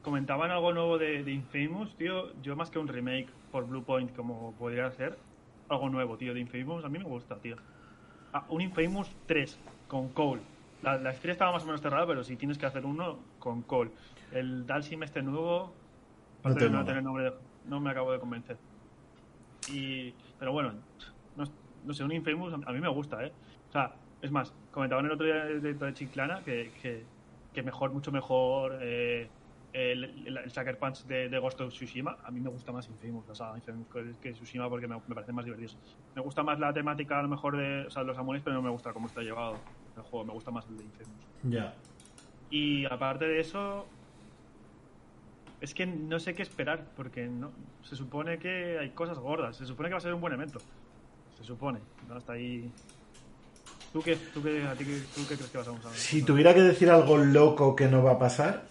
[0.02, 2.34] comentaban algo nuevo de, de Infamous, tío.
[2.42, 5.18] Yo más que un remake por Bluepoint como podría ser,
[5.70, 6.84] algo nuevo, tío, de Infamous.
[6.84, 7.56] A mí me gusta, tío.
[8.34, 10.42] Ah, un Infamous 3 con Cole.
[10.82, 13.62] La, la historia estaba más o menos cerrada, pero si tienes que hacer uno con
[13.62, 13.92] Cole.
[14.34, 15.72] El Dalsim este nuevo,
[16.44, 17.32] No de no nombre,
[17.68, 18.58] no me acabo de convencer.
[19.72, 20.74] Y, pero bueno,
[21.36, 21.44] no,
[21.86, 23.32] no sé, un Infamous a mí me gusta, ¿eh?
[23.70, 27.04] O sea, es más, comentaban el otro día de, de Chiclana que, que,
[27.54, 29.30] que mejor, mucho mejor eh,
[29.74, 32.18] el, el, el Sucker Punch de, de Ghost of Tsushima.
[32.24, 35.16] A mí me gusta más Infamous, o sea, Infamous que, que Tsushima porque me, me
[35.16, 35.72] parece más divertido.
[36.16, 38.62] Me gusta más la temática, a lo mejor, de o sea, los samuráis, pero no
[38.62, 39.58] me gusta cómo está llevado
[39.96, 40.26] el juego.
[40.26, 41.28] Me gusta más el de Infamous.
[41.44, 41.74] Ya.
[42.50, 43.88] Y aparte de eso,
[45.64, 49.66] es que no sé qué esperar, porque no se supone que hay cosas gordas, se
[49.66, 50.60] supone que va a ser un buen evento.
[51.38, 51.80] Se supone.
[52.14, 52.70] Hasta ahí.
[53.94, 54.84] ¿Tú qué, tú qué, a ti
[55.16, 55.94] tú qué crees que vas a usar?
[55.94, 58.66] Si tuviera que decir algo loco que no va a pasar,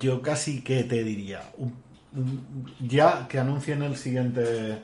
[0.00, 1.42] yo casi que te diría,
[2.80, 4.82] ya que anuncien el siguiente,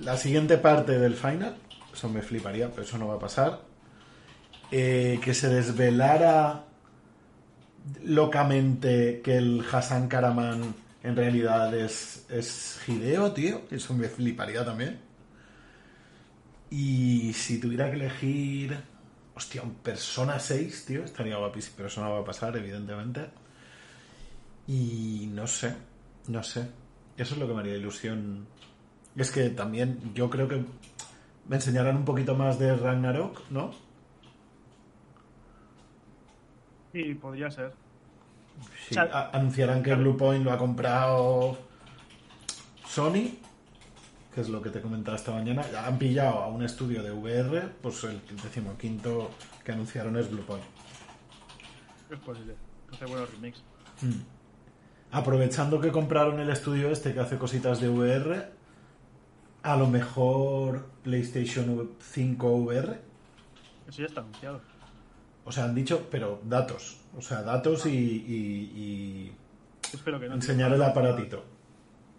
[0.00, 1.56] la siguiente parte del final,
[1.90, 3.62] eso me fliparía, pero eso no va a pasar.
[4.70, 6.66] Eh, que se desvelara
[8.04, 15.00] locamente que el Hassan Karaman en realidad es, es Hideo, tío, eso me fliparía también.
[16.70, 18.78] Y si tuviera que elegir.
[19.34, 21.74] Hostia, un Persona 6, tío, estaría guapísimo.
[21.76, 23.26] Pero eso no va a pasar, evidentemente.
[24.66, 25.74] Y no sé,
[26.28, 26.68] no sé.
[27.16, 28.46] Eso es lo que me haría ilusión.
[29.16, 30.64] Es que también yo creo que
[31.48, 33.72] me enseñarán un poquito más de Ragnarok, ¿no?
[36.92, 37.72] Sí, podría ser.
[38.88, 41.56] Sí, O sea, a- anunciarán que Blue Point lo ha comprado
[42.86, 43.30] Sony,
[44.34, 45.62] que es lo que te comentaba esta mañana.
[45.86, 49.30] Han pillado a un estudio de VR, pues el decimoquinto
[49.64, 50.64] que anunciaron es Blue Point.
[52.10, 52.54] Es posible.
[52.92, 53.62] Hace buenos remakes.
[55.10, 58.48] Aprovechando que compraron el estudio este que hace cositas de VR,
[59.62, 62.98] a lo mejor PlayStation 5 VR.
[63.88, 64.60] Eso ya está anunciado.
[65.44, 66.98] O sea, han dicho, pero datos.
[67.16, 69.32] O sea, datos y, y-
[69.92, 70.34] Espero que no.
[70.34, 71.44] enseñar el aparatito.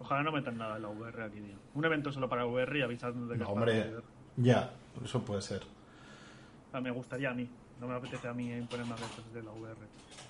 [0.00, 1.56] Ojalá no metan nada en la VR aquí, tío.
[1.74, 3.92] Un evento solo para VR y avisando de que No, hombre,
[4.36, 4.70] ya,
[5.02, 5.62] eso puede ser.
[5.62, 7.48] O sea, me gustaría a mí.
[7.80, 9.74] No me apetece a mí imponer más veces de la VR.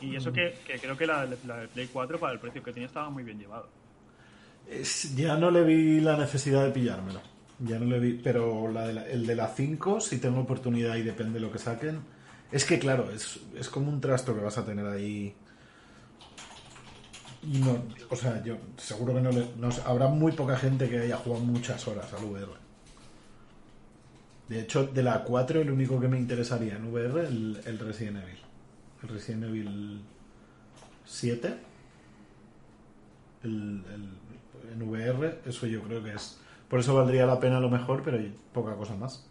[0.01, 2.73] Y eso que, que creo que la, la de Play 4 para el precio que
[2.73, 3.69] tenía estaba muy bien llevado.
[4.69, 7.21] Es- ya no le vi la necesidad de pillármelo.
[7.59, 8.13] Ya no le vi.
[8.23, 11.53] Pero la de la- el de la 5, si tengo oportunidad y depende de lo
[11.53, 12.01] que saquen.
[12.57, 15.35] Es que, claro, es, es como un trasto que vas a tener ahí.
[17.43, 17.85] Y no.
[18.11, 19.47] O sea, yo seguro que no le.
[19.87, 22.53] habrá muy poca gente que haya jugado muchas horas al VR.
[24.49, 28.19] De hecho, de la 4, el único que me interesaría en VR el, el Resident
[28.23, 28.39] Evil.
[29.03, 30.01] El Resident Evil
[31.05, 31.55] 7
[33.43, 36.39] el, el- en VR, eso yo creo que es.
[36.69, 38.19] Por eso valdría la pena lo mejor, pero
[38.53, 39.27] poca cosa más.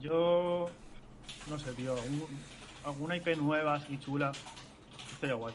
[0.00, 0.68] Yo.
[1.50, 1.92] No sé, tío.
[1.92, 2.26] algún-
[2.84, 4.32] alguna IP nueva, así chula.
[5.12, 5.54] Estaría guay.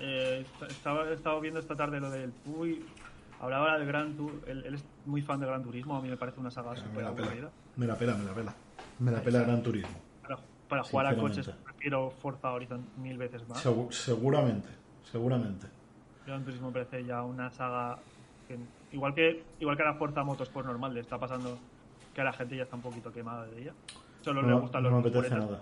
[0.00, 2.84] Eh, est- estaba, he estado viendo esta tarde lo del Puy.
[3.40, 4.32] Hablaba del Gran Tour.
[4.46, 5.96] Él, él es muy fan de Gran Turismo.
[5.96, 7.50] A mí me parece una saga súper aburrida.
[7.76, 8.54] me la pela, me la pela.
[8.98, 9.96] Me la pela Gran Turismo.
[10.22, 10.38] Para,
[10.68, 13.64] para jugar a coches prefiero Forza Horizon mil veces más.
[13.64, 14.68] Segu- seguramente,
[15.10, 15.66] seguramente.
[16.26, 17.98] Gran Turismo me parece ya una saga
[18.46, 18.58] que,
[18.92, 21.58] igual que igual que la Forza Motorsport normal, le está pasando
[22.20, 23.72] que la gente ya está un poquito quemada de ella.
[24.22, 25.60] Solo le No, gustan no los me apetece nada.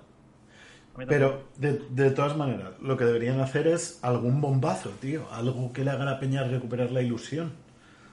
[1.07, 5.31] Pero, de, de todas maneras, lo que deberían hacer es algún bombazo, tío.
[5.31, 7.53] Algo que le haga a la peña recuperar la ilusión.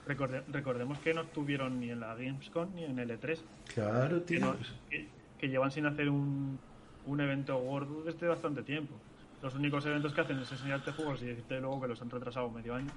[0.08, 3.40] Recorde- recordemos que no estuvieron ni en la Gamescom ni en el E3,
[3.74, 4.40] Claro, que, tío.
[4.46, 4.56] no-
[4.92, 5.08] que-
[5.40, 6.60] que llevan sin hacer un,
[7.08, 8.94] un evento gordo desde bastante tiempo.
[9.42, 12.52] Los únicos eventos que hacen es enseñarte juegos y decirte luego que los han retrasado
[12.52, 12.92] medio año.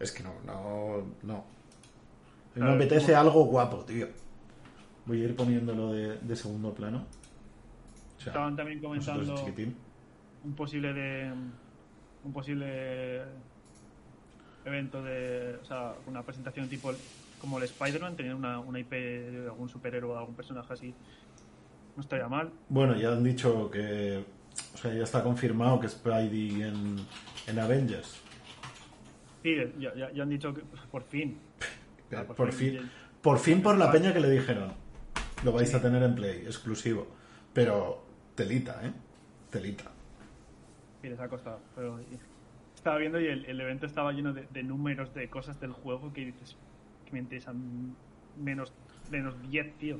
[0.00, 1.44] Es que no, no, no.
[2.56, 4.08] Me Claro, apetece como- algo guapo, tío.
[5.08, 6.98] Voy a ir poniéndolo de, de segundo plano.
[8.18, 9.34] O sea, Estaban también comentando
[10.44, 11.32] un posible de
[12.24, 13.22] un posible
[14.64, 16.92] evento de o sea una presentación tipo
[17.40, 20.94] como el Spider-Man tener una, una IP de algún superhéroe o algún personaje así
[21.96, 24.24] no estaría mal Bueno, ya han dicho que.
[24.74, 26.96] O sea, ya está confirmado que Spidey en,
[27.46, 28.20] en Avengers.
[29.42, 31.38] sí ya, ya- ya han dicho que por fin
[32.12, 32.78] Ah, por, por fin.
[32.78, 32.90] fin.
[33.22, 34.72] Por fin por la peña que le dijeron.
[35.44, 37.06] Lo vais a tener en Play, exclusivo.
[37.52, 38.92] Pero telita, ¿eh?
[39.50, 39.90] Telita.
[41.02, 41.98] sí les ha costado pero
[42.76, 46.12] estaba viendo y el, el evento estaba lleno de, de números de cosas del juego
[46.12, 46.56] que dices
[47.06, 47.96] que me interesan
[48.36, 48.72] menos
[49.10, 49.98] menos 10 tío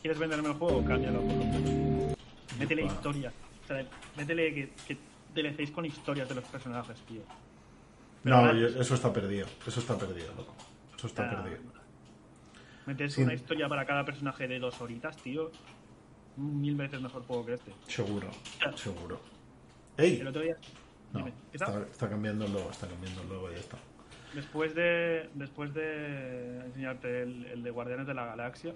[0.00, 0.84] ¿quieres venderme el juego?
[0.84, 2.16] cámbialo por completo
[2.58, 3.32] métele historia
[3.64, 3.84] o sea,
[4.16, 4.96] métele que, que
[5.34, 7.22] DLCs con historias de los personajes tío
[8.22, 9.46] Pero No, eso está perdido.
[9.66, 10.54] Eso está perdido, loco.
[10.96, 11.60] Eso está Ah, perdido.
[12.86, 13.22] Metes Sí.
[13.22, 15.50] una historia para cada personaje de dos horitas tío
[16.36, 18.28] mil veces mejor juego que este Seguro,
[18.76, 19.20] seguro.
[19.96, 20.20] ¡Ey!
[20.20, 20.56] el otro día
[21.12, 23.76] No, está, está cambiando el logo, está cambiando el logo, ya está.
[24.34, 28.72] Después de después de enseñarte el, el de Guardianes de la Galaxia,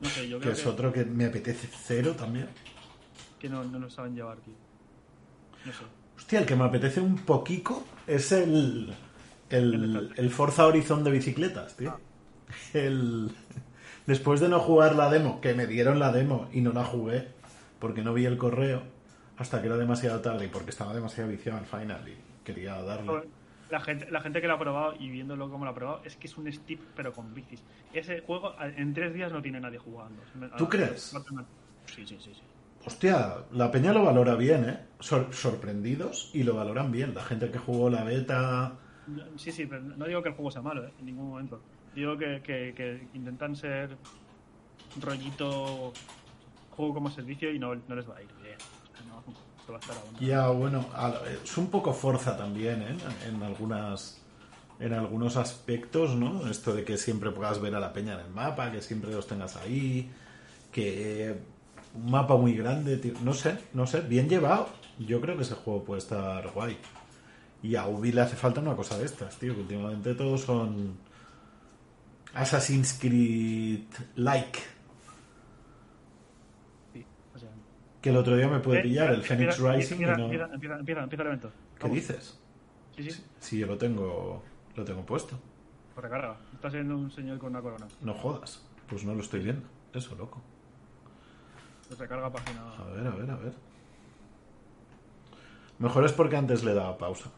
[0.00, 2.48] no sé, yo Que creo es que, otro que me apetece cero también.
[3.40, 4.54] que no, no lo saben llevar, tío.
[5.64, 5.82] No sé.
[6.16, 8.94] Hostia, el que me apetece un poquito es el.
[9.50, 11.98] El, el Forza Horizon de bicicletas, tío.
[12.74, 13.30] El.
[14.06, 17.28] Después de no jugar la demo, que me dieron la demo y no la jugué,
[17.78, 18.82] porque no vi el correo,
[19.38, 23.22] hasta que era demasiado tarde y porque estaba demasiado viciado al final y quería darle.
[23.70, 26.16] La gente, la gente que lo ha probado y viéndolo como lo ha probado, es
[26.16, 27.62] que es un Steep, pero con bicis.
[27.94, 30.20] Ese juego en tres días no tiene nadie jugando.
[30.58, 31.14] ¿Tú Ah, crees?
[31.86, 32.34] Sí, sí, sí.
[32.34, 32.42] sí.
[32.84, 34.78] Hostia, la peña lo valora bien, ¿eh?
[34.98, 37.14] Sor- sorprendidos y lo valoran bien.
[37.14, 38.72] La gente que jugó la beta...
[39.36, 40.92] Sí, sí, pero no digo que el juego sea malo, ¿eh?
[40.98, 41.60] en ningún momento.
[41.94, 43.96] Digo que, intentan ser
[45.00, 45.92] rollito
[46.70, 48.56] juego como servicio y no, no les va a ir bien.
[50.20, 52.96] Ya, bueno, a- es un poco forza también, ¿eh?
[53.28, 54.18] En algunas...
[54.80, 56.48] En algunos aspectos, ¿no?
[56.50, 59.28] Esto de que siempre puedas ver a la peña en el mapa, que siempre los
[59.28, 60.10] tengas ahí,
[60.72, 61.36] que
[61.94, 63.12] un mapa muy grande, tío.
[63.22, 64.68] no sé, no sé, bien llevado.
[64.98, 66.76] Yo creo que ese juego puede estar guay.
[67.62, 70.96] Y a Ubi le hace falta una cosa de estas, tío, que últimamente todos son
[72.34, 73.84] Assassin's Creed
[74.16, 74.58] like.
[76.92, 77.50] Sí, o sea,
[78.00, 80.16] Que el otro día me pude eh, pillar el empieza- Phoenix empieza- Rising y empieza,
[80.18, 80.24] no...
[80.24, 81.50] empieza, empieza, empieza, empieza el evento.
[81.76, 81.94] ¿Qué Vamos.
[81.96, 82.40] dices?
[82.96, 84.42] Sí, sí, Si yo lo tengo,
[84.76, 85.38] lo tengo puesto.
[85.94, 86.36] pues recarga.
[86.54, 87.86] Está siendo un señor con una corona.
[88.00, 88.64] No jodas.
[88.88, 89.66] Pues no lo estoy viendo.
[89.94, 90.40] Eso, loco.
[91.88, 92.62] Pues recarga página.
[92.78, 93.52] A ver, a ver, a ver.
[95.78, 97.30] Mejor es porque antes le daba pausa.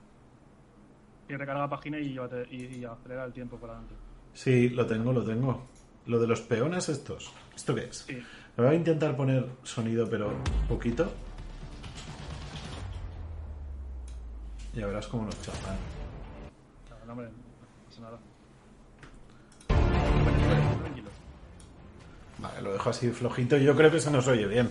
[1.28, 3.94] Y recarga página y, llévate- y, y acelera el tiempo por adelante.
[4.34, 5.62] Sí, lo tengo, lo tengo.
[6.06, 7.32] Lo de los peones estos.
[7.54, 8.06] ¿Esto qué es?
[8.56, 10.32] Voy a intentar poner sonido, pero
[10.68, 11.10] poquito.
[14.74, 15.76] Ya verás cómo nos chapan.
[16.90, 18.18] No, no, hombre, no pasa nada.
[20.82, 21.10] Tranquilo.
[22.38, 23.56] Vale, lo dejo así flojito.
[23.56, 24.68] Yo creo que se nos oye bien.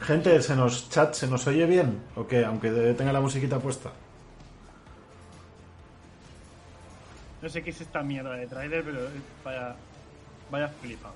[0.00, 2.00] Gente, ¿se nos chat se nos oye bien?
[2.16, 2.44] ¿O qué?
[2.44, 3.92] Aunque tenga la musiquita puesta.
[7.42, 9.00] No sé qué es esta mierda de trailer, pero
[9.44, 9.74] vaya,
[10.50, 11.14] vaya flipado.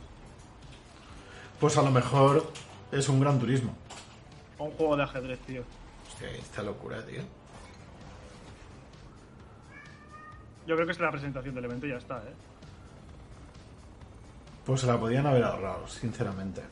[1.60, 2.50] Pues a lo mejor
[2.90, 3.74] es un gran turismo.
[4.58, 5.62] Un juego de ajedrez, tío.
[6.08, 7.22] Hostia, esta locura, tío.
[10.66, 12.34] Yo creo que es la presentación del evento y ya está, ¿eh?
[14.64, 16.62] Pues se la podían haber ahorrado, sinceramente.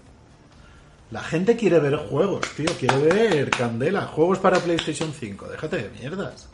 [1.10, 2.70] La gente quiere ver juegos, tío.
[2.78, 4.06] Quiere ver candela.
[4.06, 5.46] Juegos para PlayStation 5.
[5.46, 6.48] Déjate de mierdas.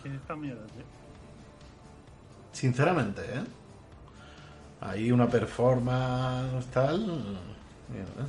[0.00, 0.99] ¿Qué es esta mierda, tío?
[2.52, 3.42] Sinceramente, ¿eh?
[4.80, 7.06] Ahí una performance tal.
[7.88, 8.26] Mierda.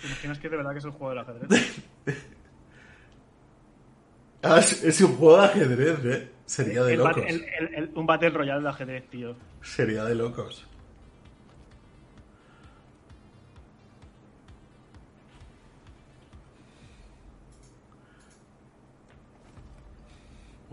[0.00, 1.82] ¿Te imaginas que de verdad que es el juego del ajedrez?
[4.46, 6.30] Ah, es, es un juego de ajedrez, ¿eh?
[6.44, 7.24] Sería de El locos.
[7.26, 9.34] el- el- el- un Battle Royale de ajedrez, tío.
[9.62, 10.66] Sería de locos.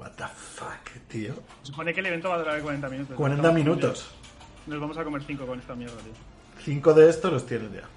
[0.01, 1.35] What the fuck, tío.
[1.61, 3.15] Supone que el evento va a durar 40 minutos.
[3.15, 4.11] 40 Estamos- minutos.
[4.65, 6.13] Nos vamos a comer 5 con esta mierda, tío.
[6.65, 7.87] Cinco de estos los tienes ya.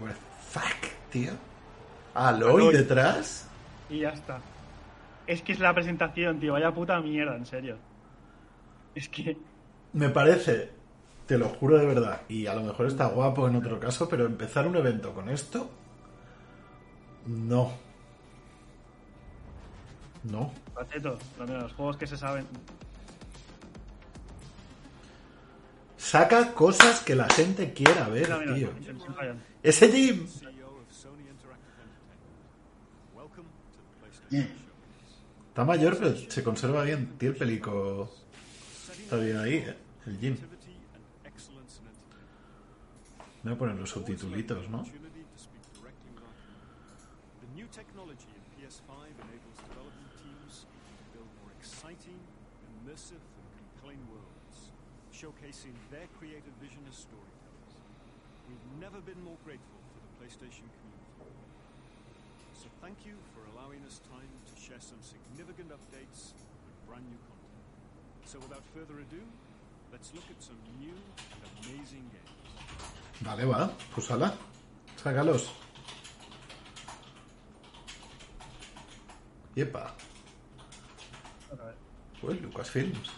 [0.00, 0.14] What the
[0.50, 1.32] fuck, tío.
[2.14, 2.74] Aloy Aloy.
[2.76, 3.48] detrás.
[3.88, 4.40] Y ya está.
[5.26, 6.52] Es que es la presentación, tío.
[6.54, 7.78] Vaya puta mierda, en serio.
[8.94, 9.36] Es que.
[9.92, 10.70] Me parece,
[11.26, 14.24] te lo juro de verdad, y a lo mejor está guapo en otro caso, pero
[14.26, 15.70] empezar un evento con esto,
[17.26, 17.72] no.
[20.24, 20.52] No.
[21.40, 22.46] Mira, los juegos que se saben.
[25.96, 28.70] Saca cosas que la gente quiera ver, Mira, mira, tío.
[29.62, 30.26] Ese Jim.
[30.26, 32.20] CEO of Sony Interactive Entertainment.
[33.14, 34.21] Welcome to the PlayStation Showcase.
[34.40, 37.18] Está mayor, pero se conserva bien.
[37.18, 38.10] Tío, el pelico
[39.02, 39.76] está bien ahí, ¿eh?
[40.06, 40.36] el Jim.
[43.42, 44.78] Voy a poner los subtitulitos, ¿no?
[44.78, 47.42] Opportunity to speak directly with our people.
[47.42, 52.22] The new technology in PS5 enables development teams to build more exciting,
[52.70, 54.70] immersive, and compelling worlds,
[55.12, 57.70] showcasing their creative vision as storytellers.
[58.46, 61.01] We've never been more grateful for the PlayStation community.
[62.62, 67.18] So thank you for allowing us time to share some significant updates and brand new
[67.26, 67.58] content.
[68.24, 69.18] So without further ado,
[69.90, 72.30] let's look at some new and amazing games.
[73.20, 73.72] Vale, va.
[73.92, 74.32] Pues ala.
[74.96, 75.50] Sácalos.
[79.56, 79.90] Yepa.
[82.20, 83.10] Pues Lucasfilms.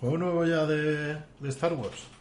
[0.00, 2.14] ¿Juego nuevo ya de, de Star Wars?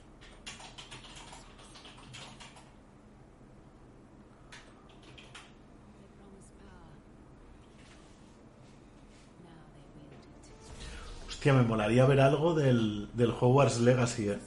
[11.44, 14.40] Hostia, me molaría ver algo del, del Hogwarts Legacy, eh.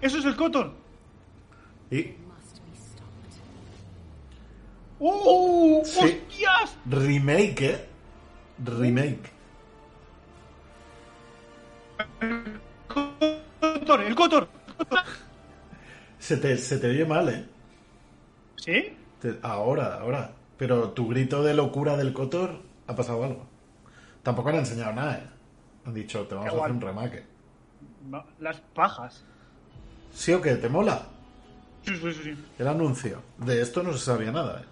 [0.00, 0.72] ¡Eso es el Cotor!
[1.90, 2.12] Y
[5.00, 5.82] ¡Oh!
[5.84, 5.98] Sí.
[5.98, 6.76] ¡Hostias!
[6.88, 7.84] remake, eh.
[8.64, 9.32] Remake.
[12.86, 14.00] ¡Cotor!
[14.02, 14.48] ¡El Cotor!
[16.20, 17.44] Se te, se te oye mal, eh.
[18.54, 18.96] ¿Sí?
[19.20, 20.30] Te- ahora, ahora.
[20.56, 23.46] Pero tu grito de locura del Cotor ha pasado algo.
[24.22, 25.26] Tampoco han enseñado nada, eh.
[25.86, 27.24] Han dicho, te vamos a hacer un remake.
[28.08, 29.24] No, las pajas.
[30.12, 30.56] ¿Sí o qué?
[30.56, 31.02] ¿Te mola?
[31.82, 32.44] Sí, sí, sí, sí.
[32.58, 33.22] El anuncio.
[33.36, 34.64] De esto no se sabía nada, eh.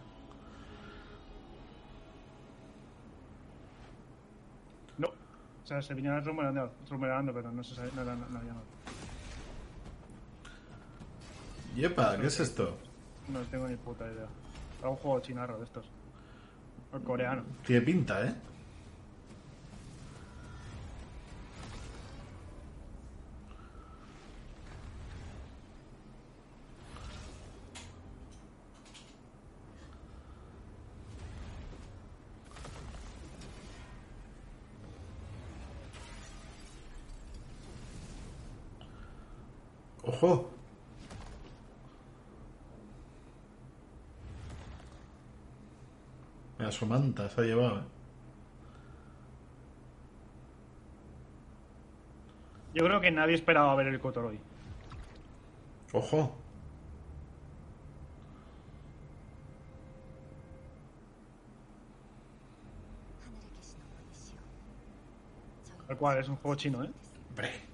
[4.99, 5.09] No.
[5.09, 8.63] O sea, se vinieron rumoreando, rumoreando pero no se sabía, no, no, no, nada.
[11.75, 12.79] Yepa, ¿qué es esto?
[13.29, 14.27] No tengo ni puta idea.
[14.81, 15.85] Era un juego chinarro de estos.
[17.03, 17.43] Coreano.
[17.65, 18.35] Tiene pinta, ¿eh?
[40.03, 40.51] Ojo.
[46.59, 47.83] Mira, su manta se ha llevado, ¿eh?
[52.75, 54.39] Yo creo que nadie esperaba ver el Cotor hoy.
[55.93, 56.37] Ojo.
[65.87, 66.91] Tal cual, es un juego chino, ¿eh?
[67.31, 67.66] Hombre.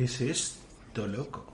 [0.00, 1.44] ¿Qué es esto, loco?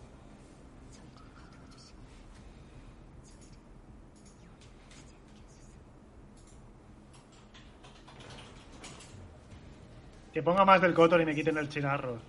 [10.33, 12.21] Que ponga más del Cotor y me quiten el chinarro.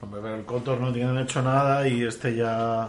[0.00, 2.88] Hombre, pero el Cotor no tienen hecho nada y este ya.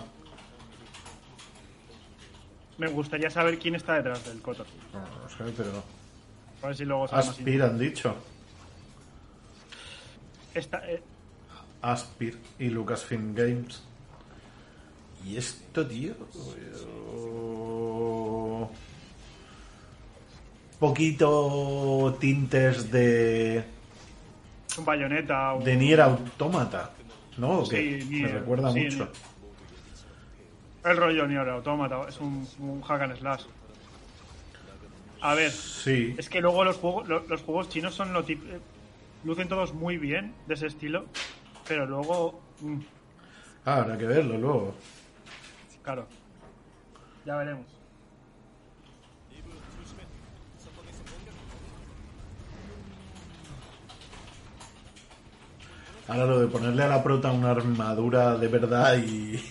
[2.78, 4.68] Me gustaría saber quién está detrás del Cotor.
[4.94, 5.84] No, no sé, pero.
[6.62, 8.16] A ver si luego Aspiran, dicho.
[10.54, 11.02] Esta, eh,
[11.84, 13.84] Aspir y Lucasfilm Games.
[15.26, 16.14] ¿Y esto, tío?
[20.80, 23.64] Poquito tintes de...
[24.78, 25.54] un bayoneta.
[25.54, 25.64] Un...
[25.64, 26.92] De Nier Automata.
[27.38, 27.66] ¿No?
[27.66, 28.96] Sí, Me recuerda sí, mucho.
[28.98, 29.10] Nier.
[30.86, 32.02] El rollo Nier Automata.
[32.10, 33.44] Es un, un hack and slash.
[35.22, 36.16] A ver, Sí.
[36.18, 38.44] es que luego los juegos, lo- los, juegos chinos son lo tip-
[39.24, 41.06] lucen todos muy bien de ese estilo,
[41.68, 42.80] pero luego, mm,
[43.66, 44.76] Ah, habrá que verlo luego.
[45.84, 46.05] claro,
[47.26, 47.66] ya veremos.
[56.07, 59.41] Ahora lo de ponerle a la prota una armadura de verdad y.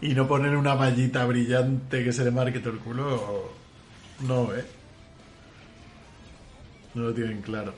[0.00, 3.50] Y no poner una mallita brillante que se le marque todo el culo.
[4.20, 4.64] No, eh.
[6.94, 7.74] No lo tienen claro.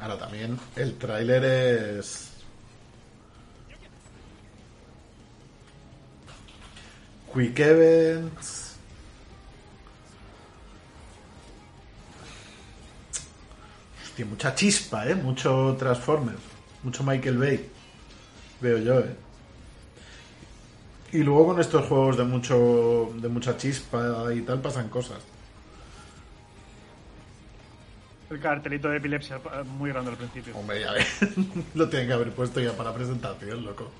[0.00, 2.30] Ahora también el tráiler es.
[7.32, 8.76] Quick Events.
[14.02, 15.14] Hostia, mucha chispa, ¿eh?
[15.14, 16.40] Mucho Transformers.
[16.82, 17.70] Mucho Michael Bay.
[18.60, 19.16] Veo yo, ¿eh?
[21.12, 25.18] Y luego con estos juegos de mucho de mucha chispa y tal pasan cosas.
[28.30, 30.56] El cartelito de epilepsia eh, muy grande al principio.
[30.56, 31.18] Hombre, ya ves.
[31.74, 33.90] Lo tienen que haber puesto ya para presentación, loco.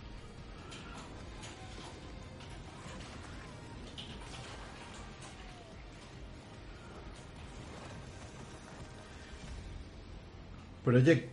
[10.85, 11.29] Project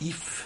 [0.00, 0.44] If.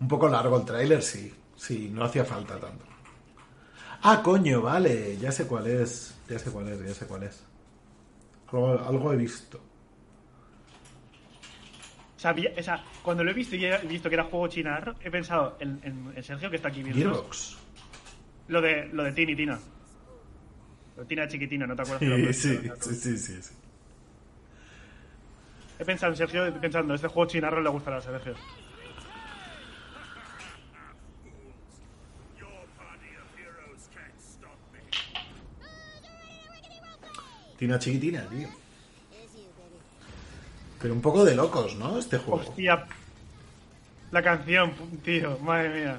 [0.00, 1.32] Un poco largo el tráiler, sí.
[1.56, 2.97] Sí, no hacía falta tanto.
[4.02, 5.16] Ah, coño, vale.
[5.18, 6.14] Ya sé cuál es.
[6.28, 7.42] Ya sé cuál es, ya sé cuál es.
[8.52, 9.58] Algo, algo he visto.
[12.16, 12.34] O sea,
[13.02, 16.12] cuando lo he visto y he visto que era juego chinarro, he pensado en, en-
[16.16, 17.56] en Sergio que está aquí viendo Gearbox.
[18.48, 19.58] lo de lo de Tini Tina.
[20.96, 22.00] Pero Tina chiquitina, ¿no te acuerdas?
[22.00, 23.54] que lo Sí, sí, sí, sí, sí, sí.
[25.78, 28.34] He pensado en Sergio, pensando, este juego chinarro le gustará a Sergio.
[37.58, 38.48] Tina chiquitina, tío.
[40.80, 41.98] Pero un poco de locos, ¿no?
[41.98, 42.40] Este juego.
[42.48, 42.86] Hostia.
[44.12, 45.98] La canción, tío, madre mía.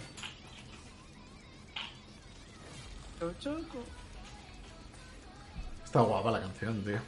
[3.40, 3.84] Choco.
[5.84, 7.00] Está guapa la canción, tío.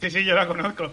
[0.00, 0.90] Sí, sí, yo la conozco.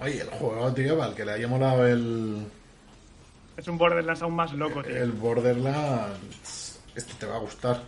[0.00, 2.46] Oye, el juego, tío, para el que le haya molado el,
[3.56, 4.96] Es un Borderlands aún más loco, tío.
[4.96, 7.80] el Borderlands, este te va a gustar.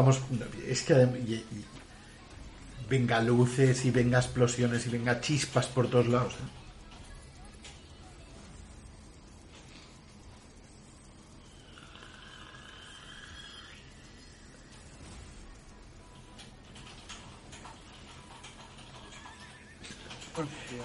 [0.00, 0.20] Estamos.
[0.66, 0.94] Es que.
[0.94, 1.44] y-
[2.88, 6.34] venga luces y venga explosiones y venga chispas por todos lados.
[6.34, 6.46] ¿eh?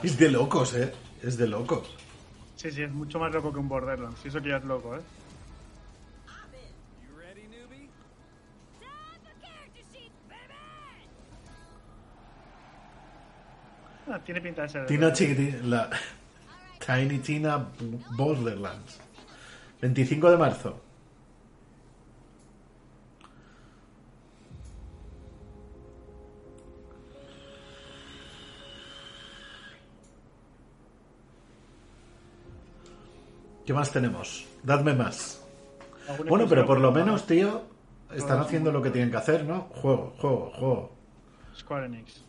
[0.03, 0.93] Es de locos, ¿eh?
[1.24, 1.88] Es de locos.
[2.55, 4.20] Sí, sí, es mucho más loco que un Borderlands.
[4.24, 5.01] Y eso que ya es loco, ¿eh?
[14.26, 14.86] Tiene pinta de ser.
[14.86, 15.57] Tina chiquitina.
[15.63, 15.89] La...
[16.86, 17.65] Tiny Tina
[18.17, 18.99] Borderlands.
[19.82, 20.82] 25 de marzo.
[33.65, 34.45] ¿Qué más tenemos?
[34.61, 35.43] Dadme más.
[36.07, 37.63] ¿Algún Bueno, pero por lo menos, tío,
[38.13, 39.61] están haciendo lo que tienen que hacer, ¿no?
[39.71, 40.95] Juego, juego, juego.
[41.55, 42.23] Square Enix.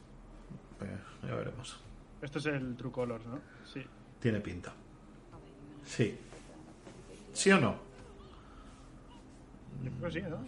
[1.23, 1.86] Ya veremos.
[2.23, 3.41] Esto es el True Colors, ¿no?
[3.73, 3.85] Sí.
[4.21, 4.73] Tiene pinta.
[5.85, 6.19] Sí.
[7.33, 7.77] ¿Sí o no?
[9.83, 10.39] Yo creo que sí, ¿no?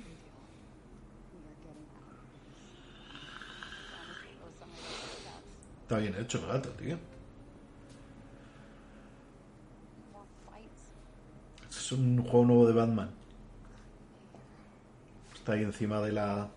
[5.83, 6.99] Está bien hecho el gato, tío.
[11.71, 13.11] Es un juego nuevo de Batman.
[15.35, 16.51] Está ahí encima de la...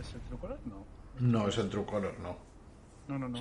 [0.00, 0.60] ¿Es el True Colors?
[1.24, 1.48] No.
[1.48, 2.36] Es el True Color, no.
[3.08, 3.38] No, no, no.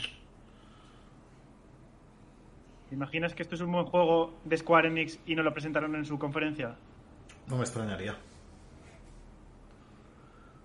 [2.88, 5.93] ¿Te imaginas que esto es un buen juego de Square Enix y no lo presentaron
[5.95, 6.77] en su conferencia?
[7.47, 8.15] No me extrañaría.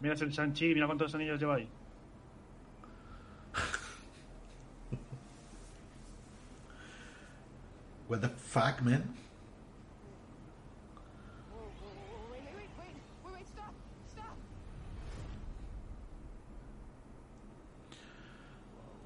[0.00, 1.68] Mira el Sanchi, mira cuántos anillos lleva ahí.
[8.08, 9.12] What the fuck, man?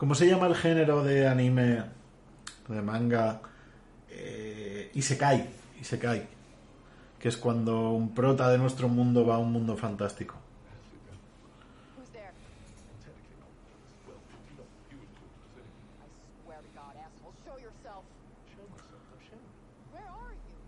[0.02, 1.84] ¿Cómo se llama el género de anime,
[2.66, 3.40] de manga?
[4.10, 5.48] Eh, Isekai.
[5.80, 6.26] Isekai.
[7.20, 10.34] Que es cuando un prota de nuestro mundo va a un mundo fantástico.
[11.96, 12.32] Who's there?
[16.02, 16.06] I
[16.42, 18.02] swear to God, asshole, show yourself.
[19.92, 20.58] Where are you?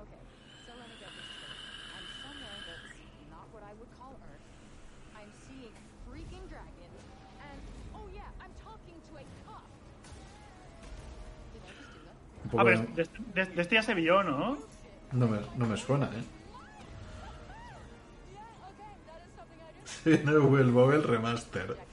[0.00, 0.22] Okay,
[0.64, 1.60] so let me get this straight.
[1.92, 2.96] I'm somewhere that's
[3.28, 4.46] not what I would call Earth.
[5.12, 5.74] I'm seeing
[6.08, 6.96] freaking dragons,
[7.44, 7.60] and
[7.92, 9.68] oh yeah, I'm talking to a cop.
[11.52, 12.16] Did I just do that?
[12.40, 14.58] Un poco Ah, pero de- de, de- de este ya se vio, ¿no?
[15.12, 16.24] no, me, no me suena, ¿eh?
[20.04, 21.76] Sí, no, el Bobel Remaster.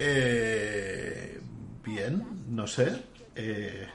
[0.00, 1.40] Eh,
[1.84, 3.02] bien, no sé.
[3.34, 3.88] Eh,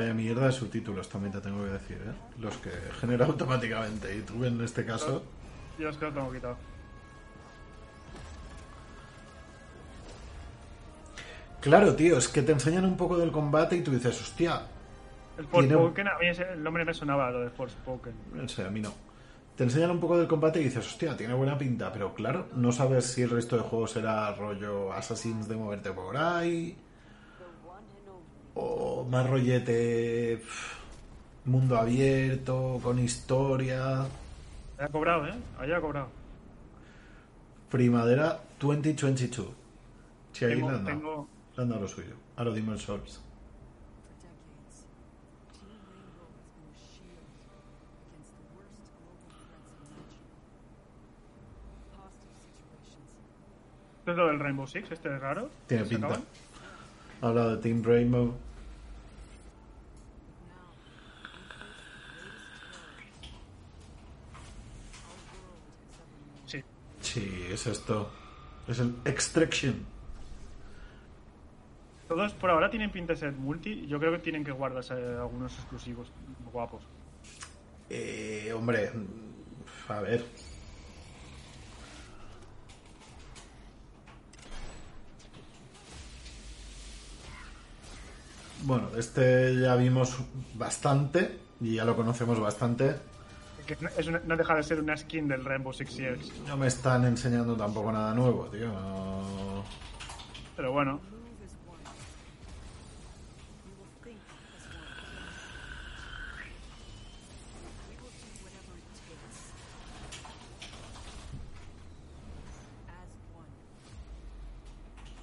[0.00, 2.12] vaya mierda de subtítulos también te tengo que decir, ¿eh?
[2.40, 2.70] Los que
[3.00, 4.16] genera automáticamente.
[4.16, 5.22] Y tú en este caso...
[5.78, 6.56] Yo es que lo tengo quitado.
[11.60, 14.62] Claro, tío, es que te enseñan un poco del combate y tú dices, hostia,
[15.36, 18.14] El Forspoken, a mí ese- el nombre me sonaba, lo de Forspoken.
[18.34, 18.92] No sé, a mí no.
[19.56, 22.72] Te enseñan un poco del combate y dices, hostia, tiene buena pinta, pero claro, no
[22.72, 26.76] sabes si el resto de juegos será rollo Assassins de moverte por ahí,
[28.54, 30.42] o más rollete
[31.44, 34.06] mundo abierto, con historia.
[34.78, 35.34] Haya cobrado, ¿eh?
[35.58, 36.08] Haya cobrado.
[37.70, 39.46] Primavera 2022.
[40.32, 40.96] Sí, ahí Tengo, le han dado.
[40.98, 42.14] tengo, Le han dado lo suyo.
[42.36, 43.20] A los Demon's Souls.
[43.20, 43.22] For
[44.22, 44.84] decades,
[45.52, 47.22] Team Rainbow has been a shield
[48.10, 50.80] against the worst global threats imaginable.
[51.98, 53.06] Hostage situations,
[54.00, 54.90] ¿Esto es lo del Rainbow Six?
[54.90, 55.50] ¿Este es raro?
[55.66, 56.06] Tiene ¿Se pinta.
[56.08, 56.24] acaban?
[57.22, 58.34] Ha hablado de Team Rainbow.
[66.46, 66.62] Sí.
[67.00, 68.10] Sí, es esto.
[68.66, 69.84] Es el Extraction.
[72.08, 73.86] Todos por ahora tienen pinta de ser multi.
[73.86, 76.10] Yo creo que tienen que guardarse algunos exclusivos
[76.52, 76.82] guapos.
[77.88, 78.90] Eh, hombre,
[79.88, 80.24] a ver.
[88.62, 90.16] Bueno, este ya vimos
[90.54, 92.96] bastante y ya lo conocemos bastante.
[93.66, 96.32] Que no- es una- no deja de ser una skin del Rainbow Six Siege.
[96.46, 98.68] No me están enseñando tampoco nada nuevo, tío.
[98.68, 99.64] No-
[100.56, 101.00] Pero bueno,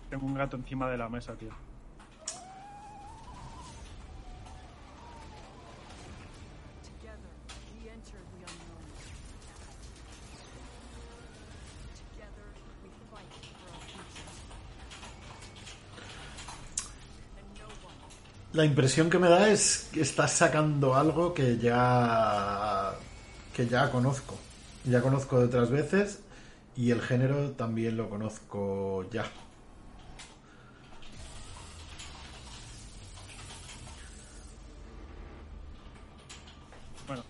[0.09, 1.51] tengo un gato encima de la mesa, tío.
[18.57, 22.95] La impresión que me da es que estás sacando algo que ya
[23.55, 24.35] que ya conozco.
[24.83, 26.23] Ya conozco de otras veces
[26.75, 29.25] y el género también lo conozco ya.
[37.05, 37.21] Bueno,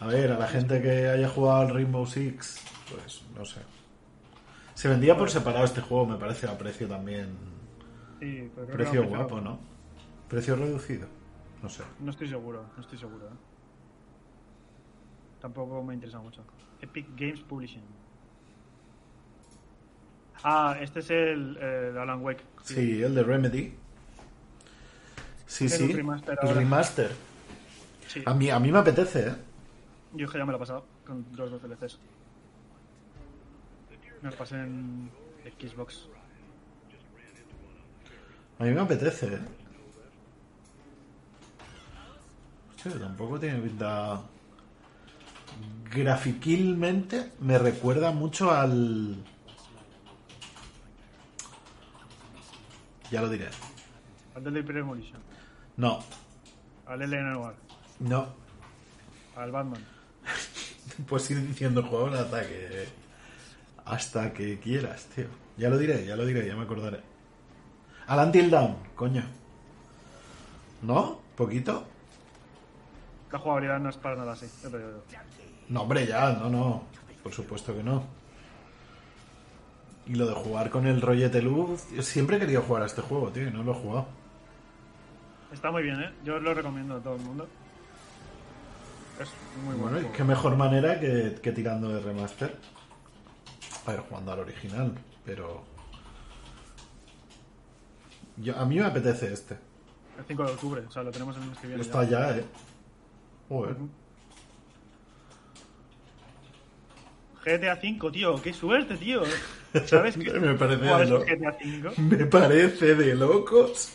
[0.00, 2.60] A ver, a la gente que haya jugado al Rainbow Six,
[2.90, 3.60] pues no sé.
[4.74, 7.30] Se vendía por separado este juego, me parece, a precio también.
[8.20, 9.69] sí, pero Precio guapo, ¿no?
[10.30, 11.08] Precio reducido.
[11.60, 11.82] No sé.
[11.98, 13.26] No estoy seguro, no estoy seguro.
[13.26, 13.36] ¿eh?
[15.40, 16.42] Tampoco me interesa mucho.
[16.80, 17.82] Epic Games Publishing.
[20.44, 22.44] Ah, este es el, el Alan Wake.
[22.62, 23.74] Sí, el de Remedy.
[25.46, 25.92] Sí, sí.
[25.92, 27.10] remaster el remaster.
[28.06, 28.22] Sí.
[28.24, 29.34] A mí, a mí me apetece, ¿eh?
[30.14, 31.98] Yo es que ya me lo he pasado con los dos DLCs.
[34.22, 35.10] Me lo pasé en
[35.58, 36.08] Xbox.
[38.60, 39.40] A mí me apetece, ¿eh?
[42.82, 44.20] Tampoco tiene pinta...
[45.92, 49.16] Grafiquilmente me recuerda mucho al...
[53.10, 53.48] Ya lo diré.
[54.36, 55.20] Al Deadly Premonition.
[55.76, 56.00] No,
[56.86, 57.22] Al L.A.
[57.22, 57.54] Noir.
[57.98, 58.28] no.
[59.36, 59.84] Al Batman.
[61.08, 62.88] Puedes ir diciendo juego hasta que...
[63.84, 65.26] Hasta que quieras, tío.
[65.56, 67.00] Ya lo diré, ya lo diré, ya me acordaré.
[68.06, 69.24] Al Until Dawn, coño.
[70.82, 71.20] ¿No?
[71.36, 71.86] ¿Poquito?
[73.32, 74.46] La jugabilidad no es para nada así.
[74.62, 75.18] ya te digo yo.
[75.68, 76.82] No, hombre, ya, no, no.
[77.22, 78.02] Por supuesto que no.
[80.06, 81.86] Y lo de jugar con el rollete luz.
[81.92, 84.06] Yo siempre he querido jugar a este juego, tío, y no lo he jugado.
[85.52, 86.12] Está muy bien, ¿eh?
[86.24, 87.48] Yo lo recomiendo a todo el mundo.
[89.20, 89.28] Es
[89.64, 90.08] muy Bueno, bueno.
[90.08, 92.56] y qué mejor manera que, que tirando de remaster.
[93.86, 94.92] A ver, jugando al original,
[95.24, 95.62] pero.
[98.38, 99.54] Yo, a mí me apetece este.
[100.18, 101.82] El 5 de octubre, o sea, lo tenemos en el que viene.
[101.82, 102.30] Está ya.
[102.30, 102.44] ya, eh.
[103.50, 103.76] Joder.
[107.44, 109.22] GTA 5, tío, qué suerte, tío.
[109.86, 110.32] ¿Sabes qué?
[110.40, 111.90] Me parece ¿Cuál de es lo- el GTA 5?
[111.96, 113.92] Me parece de locos.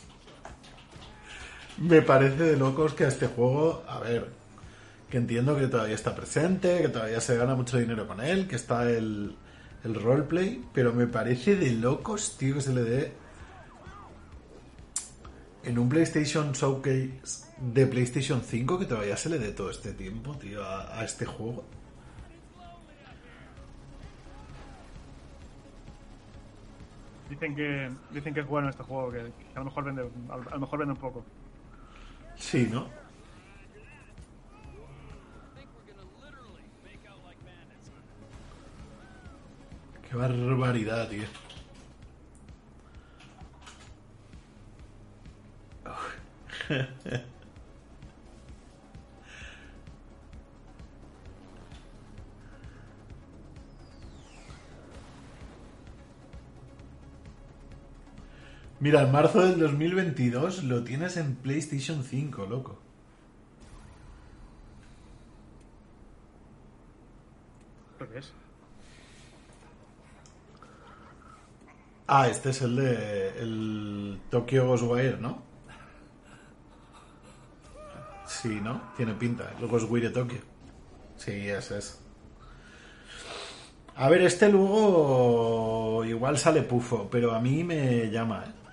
[1.78, 4.30] Me parece de locos que a este juego, a ver,
[5.10, 8.56] que entiendo que todavía está presente, que todavía se gana mucho dinero con él, que
[8.58, 9.38] está el,
[9.84, 13.14] el roleplay, pero me parece de locos, tío, que se le dé
[15.64, 20.36] en un PlayStation Showcase de PlayStation 5 que todavía se le dé todo este tiempo,
[20.38, 21.64] tío, a, a este juego.
[27.30, 30.38] Dicen que, dicen que es bueno este juego, que, que a lo mejor vende, a
[30.38, 31.26] lo mejor vende un poco.
[32.36, 32.88] Sí, ¿no?
[40.08, 41.26] Qué barbaridad, tío.
[58.80, 62.78] Mira, en marzo del 2022 lo tienes en PlayStation 5, loco.
[68.00, 68.34] ¿Lo que es?
[72.08, 75.42] Ah, este es el de el Tokyo Ghostwire, ¿no?
[78.28, 78.92] Sí, ¿no?
[78.98, 80.40] Tiene pinta, el Ghostwire Tokyo.
[81.16, 82.00] Sí, ese es.
[83.96, 88.65] A ver, este luego igual sale pufo, pero a mí me llama, ¿eh?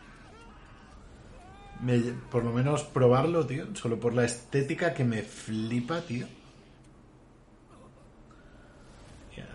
[1.83, 1.99] Me-
[2.31, 6.27] por lo menos probarlo, tío, solo por la estética que me flipa, tío.
[9.37, 9.47] Ya.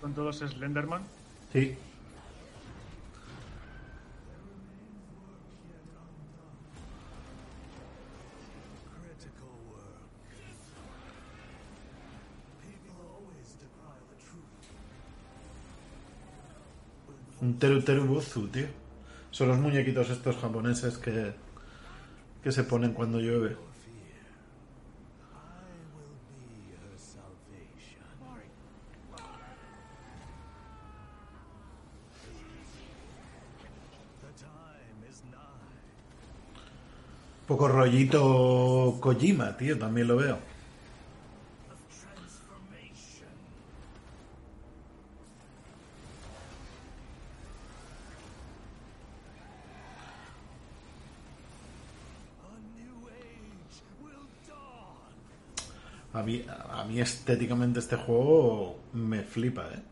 [0.00, 1.02] Con todos Slenderman.
[1.52, 1.76] Sí.
[17.48, 18.66] Un teru teru buzu, tío.
[19.30, 21.32] Son los muñequitos estos japoneses que,
[22.42, 23.56] que se ponen cuando llueve.
[37.46, 40.38] Poco rollito Kojima, tío, también lo veo.
[41.70, 43.32] of transformation.
[52.44, 55.12] A new age will dawn.
[56.14, 59.82] A mí, a mí estéticamente este juego me flipa, ¿eh?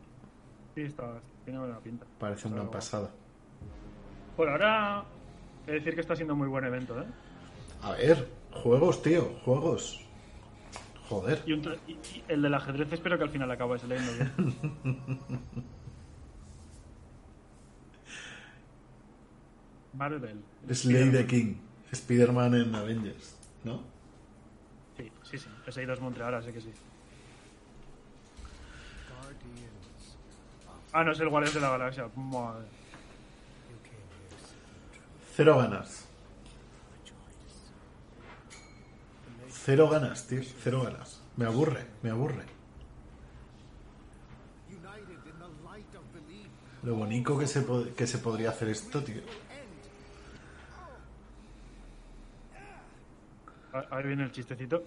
[0.74, 2.05] Sí, está, tiene buena pinta.
[2.18, 3.11] Parece una pasada.
[4.37, 5.05] Por ahora,
[5.66, 7.07] he de decir que está siendo muy buen evento, ¿eh?
[7.82, 10.03] A ver, juegos, tío, juegos.
[11.09, 11.43] Joder.
[11.47, 15.12] Y, un tra- y- y el del ajedrez espero que al final acabe saliendo bien.
[19.95, 20.43] Marvel.
[20.72, 21.55] Slay the King.
[21.93, 23.80] Spider-Man en Avengers, ¿no?
[25.31, 25.49] Sí, sí.
[25.66, 26.72] Ese ido Montreal, así que sí.
[30.93, 32.09] Ah, no, es el Guardián de la Galaxia.
[32.14, 32.66] Madre.
[35.35, 36.05] Cero ganas.
[39.51, 40.41] Cero ganas, tío.
[40.62, 41.20] Cero ganas.
[41.37, 42.45] Me aburre, me aburre.
[46.85, 47.66] Lo bonito que se,
[47.97, 49.20] que se podría hacer esto, tío.
[53.72, 54.85] A- Ahí viene el chistecito.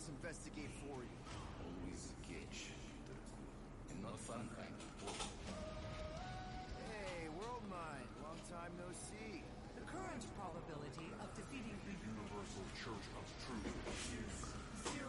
[0.00, 1.18] Us investigate for you.
[1.60, 2.72] Always catch.
[3.92, 5.12] And not fun kind of
[6.88, 9.44] Hey, World Mind, long time no see.
[9.76, 13.68] The current probability of defeating the Universal Church of Truth
[14.16, 14.56] is
[14.88, 15.04] 0.3%.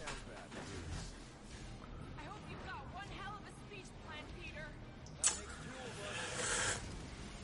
[0.00, 0.48] Sounds bad.
[2.16, 4.64] I hope you've got one hell of a speech plan, Peter.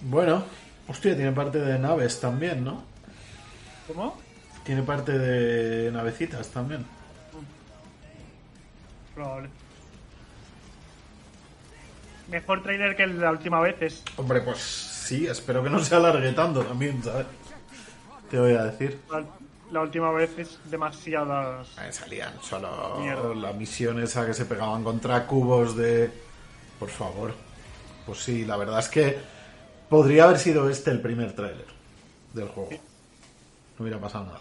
[0.09, 0.49] Bueno,
[0.89, 2.82] hostia, tiene parte de naves también, ¿no?
[3.86, 4.16] ¿Cómo?
[4.64, 6.84] Tiene parte de navecitas también.
[9.14, 9.49] Probable.
[12.30, 14.03] Mejor trailer que la última vez es.
[14.16, 17.26] Hombre, pues sí, espero que no se alargue tanto también, ¿sabes?
[18.30, 19.01] Te voy a decir.
[19.11, 19.24] La,
[19.72, 21.68] la última vez es demasiadas.
[21.78, 23.34] Eh, salían solo Mierda.
[23.34, 26.11] la misión esa que se pegaban contra cubos de...
[26.78, 27.32] Por favor.
[28.05, 29.18] Pues sí, la verdad es que
[29.89, 31.66] podría haber sido este el primer tráiler
[32.34, 32.70] del juego.
[32.70, 34.41] No hubiera pasado nada.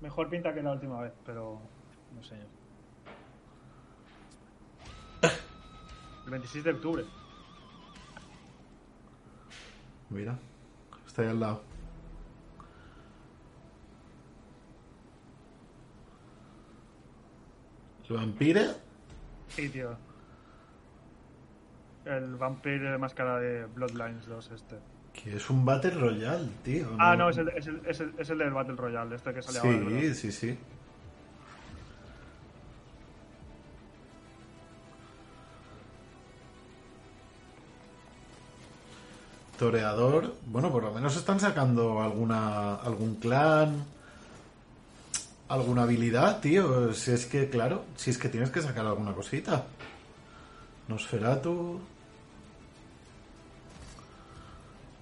[0.00, 1.60] Mejor pinta que la última vez, pero.
[2.14, 2.36] No sé.
[6.24, 7.04] El 26 de octubre.
[10.10, 10.38] Mira,
[11.06, 11.62] está ahí al lado.
[18.08, 18.68] ¿El vampire?
[19.48, 20.07] Sí, tío.
[22.08, 24.76] El vampiro de máscara de Bloodlines 2, este.
[25.12, 26.88] Que es un Battle Royale, tío.
[26.98, 29.42] Ah, no, es el, es el, es el, es el del Battle Royale, este que
[29.42, 29.78] sale ahora.
[29.78, 30.00] ¿verdad?
[30.00, 30.58] Sí, sí, sí.
[39.58, 40.34] Toreador.
[40.46, 43.84] Bueno, por lo menos están sacando alguna algún clan,
[45.48, 46.94] alguna habilidad, tío.
[46.94, 49.66] Si es que, claro, si es que tienes que sacar alguna cosita.
[50.86, 51.80] Nosferatu.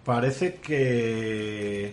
[0.06, 1.92] Parece que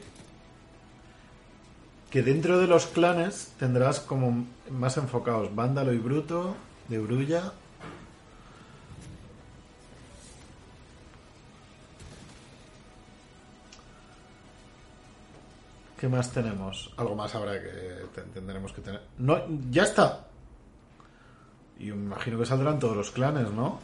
[2.11, 6.55] que dentro de los clanes tendrás como más enfocados Vándalo y Bruto,
[6.88, 7.51] de Brulla.
[15.99, 16.93] ¿Qué más tenemos?
[16.97, 17.70] Algo más habrá que
[18.14, 19.01] te- tendremos que tener.
[19.20, 19.38] No,
[19.70, 20.26] ya está.
[21.80, 23.80] Y me imagino que saldrán todos los clanes, ¿no?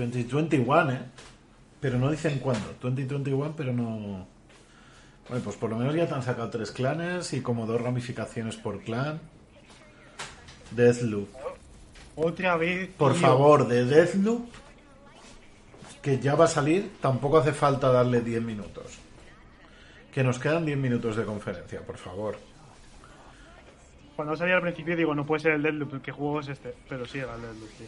[0.00, 1.02] 2021, ¿eh?
[1.80, 2.74] Pero no dicen cuándo.
[2.80, 4.26] 2021, pero no...
[5.28, 8.56] Bueno, pues por lo menos ya te han sacado tres clanes y como dos ramificaciones
[8.56, 9.20] por clan.
[10.72, 11.28] Deathloop.
[12.16, 12.90] Otra vez.
[12.96, 14.48] Por favor, de Deathloop,
[16.02, 18.98] que ya va a salir, tampoco hace falta darle 10 minutos.
[20.12, 22.36] Que nos quedan 10 minutos de conferencia, por favor.
[24.16, 26.74] Cuando salía al principio digo, no puede ser el Deadloop, ¿qué juego es este?
[26.88, 27.86] Pero sí era el Deadloop, tío.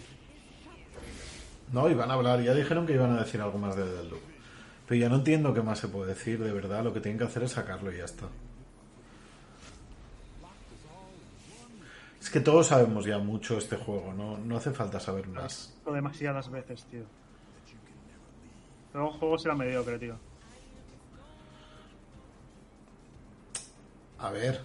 [1.73, 4.21] No, iban a hablar, ya dijeron que iban a decir algo más de Deathloop.
[4.87, 6.85] Pero ya no entiendo qué más se puede decir, de verdad.
[6.85, 8.29] Lo que tienen que hacer es sacarlo y ya está.
[12.21, 15.75] Es que todos sabemos ya mucho este juego, no, no hace falta saber más.
[15.85, 17.05] Lo demasiadas veces, tío.
[18.95, 20.17] Luego el juego será mediocre, tío.
[24.19, 24.61] A ver,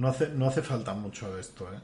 [0.00, 1.78] no hace, no hace falta mucho de esto, ¿eh?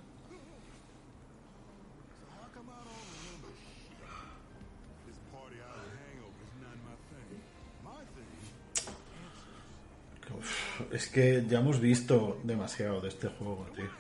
[10.93, 13.91] Es que ya hemos visto demasiado de este juego, tío.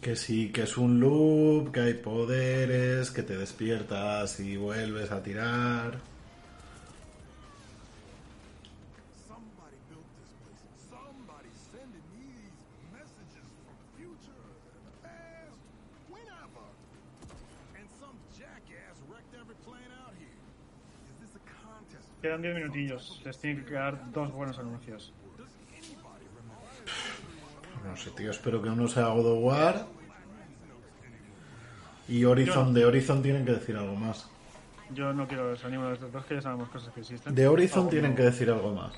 [0.00, 5.20] Que sí, que es un loop, que hay poderes, que te despiertas y vuelves a
[5.20, 5.98] tirar.
[22.26, 23.22] Quedan 10 minutillos.
[23.24, 25.12] Les tienen que quedar dos buenos anuncios.
[27.84, 29.86] No sé, tío, espero que uno sea God of War.
[32.08, 34.28] Y Horizon, de Horizon tienen que decir algo más.
[34.92, 37.32] Yo no quiero los ninguno de estos dos, que ya sabemos cosas que existen.
[37.32, 38.92] De Horizon tienen que decir algo más.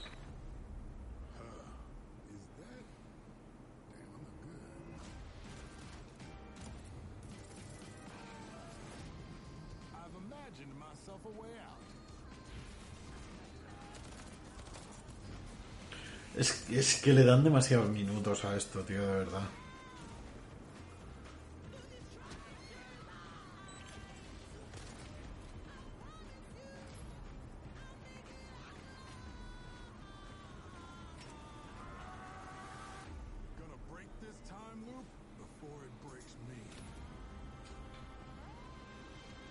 [16.39, 19.43] Es, es que le dan demasiados minutos a esto, tío, de verdad.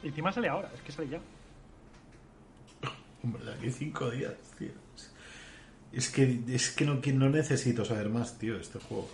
[0.01, 1.19] Y encima sale ahora, es que sale ya.
[3.21, 4.86] Hombre, de aquí cinco días, tío.
[5.91, 9.09] Es que, es que no, no necesito saber más, tío, de este juego.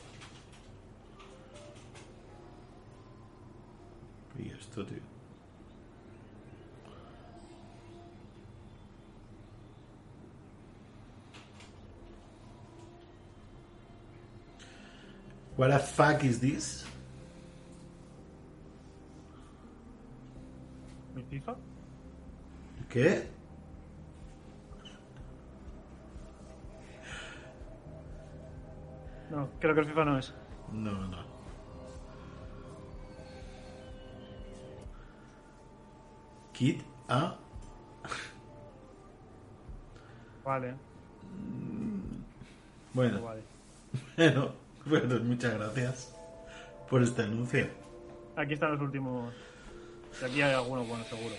[4.40, 5.14] Y esto, tío.
[15.56, 16.84] What the fuck is this?
[22.90, 23.28] ¿Qué?
[29.32, 30.34] No, creo que el FIFA no es.
[30.74, 31.24] No, no.
[36.52, 37.38] Kit A.
[40.44, 40.74] Vale,
[42.94, 43.42] Bueno, vale.
[44.18, 44.52] bueno,
[44.86, 46.14] bueno, muchas gracias
[46.90, 47.68] por este anuncio.
[48.36, 49.34] Aquí están los últimos.
[50.22, 51.34] Y aquí hay algunos buenos, seguro.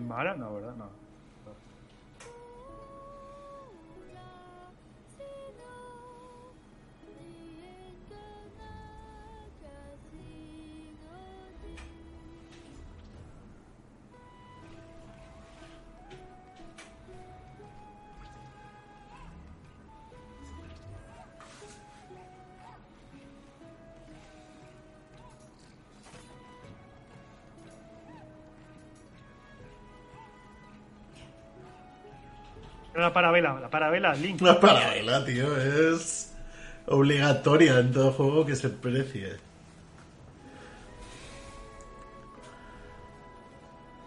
[0.00, 0.34] Mara?
[0.34, 0.74] No, ¿verdad?
[0.76, 1.03] No.
[33.14, 34.42] Parabela, la parabela, Link.
[34.42, 36.34] La parabela, tío, es
[36.86, 39.36] obligatoria en todo juego que se precie.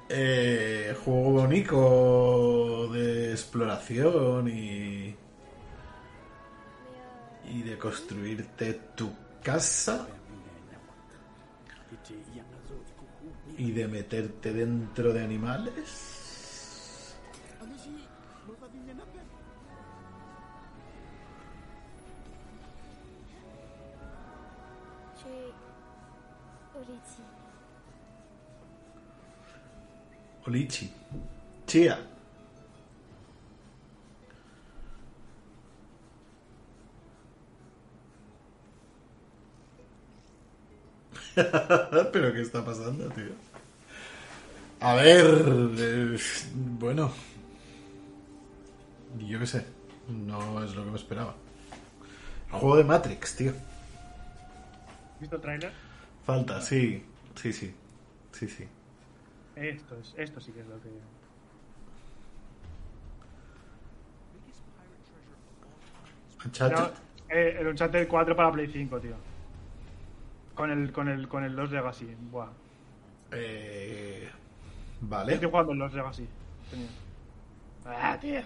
[0.10, 5.16] Eh, juego bonito de exploración y
[7.50, 10.08] y de construirte tu casa
[13.58, 16.17] y de meterte dentro de animales.
[30.48, 30.90] Olichi.
[31.66, 32.00] Chía.
[42.14, 43.26] Pero ¿qué está pasando, tío?
[44.80, 45.26] A ver,
[45.78, 46.18] eh,
[46.80, 47.12] bueno,
[49.20, 49.66] yo qué sé,
[50.08, 51.36] no es lo que me esperaba.
[52.52, 53.52] Juego de Matrix, tío.
[53.52, 55.72] ¿Has visto el tráiler?
[56.26, 57.04] Falta, sí,
[57.36, 57.74] sí, sí,
[58.32, 58.68] sí, sí.
[59.60, 60.90] Esto, es, esto sí que es lo que...
[66.46, 66.78] Uncharted.
[66.78, 66.90] No,
[67.30, 69.16] eh, el Uncharted 4 para Play 5, tío.
[70.54, 72.16] Con el, con el, con el Lost Legacy.
[72.32, 72.50] Buah.
[73.32, 76.28] Eh, Estoy vale, jugando el Lost Legacy.
[76.70, 76.88] Tenía.
[77.86, 78.42] Ah, tío.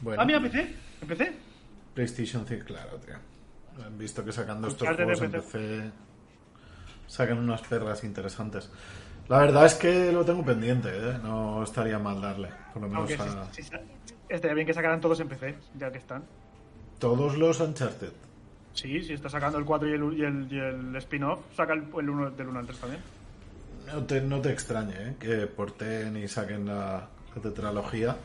[0.00, 0.20] bueno.
[0.20, 0.74] Ah, mira, PC.
[1.00, 1.32] ¿Empecé?
[1.94, 3.14] PlayStation 5, claro, tío.
[3.84, 5.92] Han visto que sacando estos Uncharted juegos de en PC.
[7.06, 8.70] Sacan unas perras interesantes.
[9.28, 11.18] La verdad es que lo tengo pendiente, ¿eh?
[11.22, 13.70] No estaría mal darle, por lo menos Aunque a si, si-
[14.28, 16.24] estaría bien que sacaran todos en PC, ya que están.
[16.98, 18.12] todos los Uncharted.
[18.74, 21.84] Sí, si está sacando el 4 y el, y el, y el spin-off, saca el,
[21.98, 23.02] el 1 del 1 al 3 también.
[23.86, 25.14] No te, no te extrañe, ¿eh?
[25.18, 28.16] Que porten y saquen la, la tetralogía.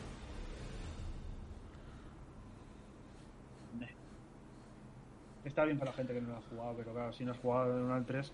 [5.44, 7.38] Está bien para la gente que no lo ha jugado, pero claro, si no has
[7.38, 8.32] jugado del 1 al 3.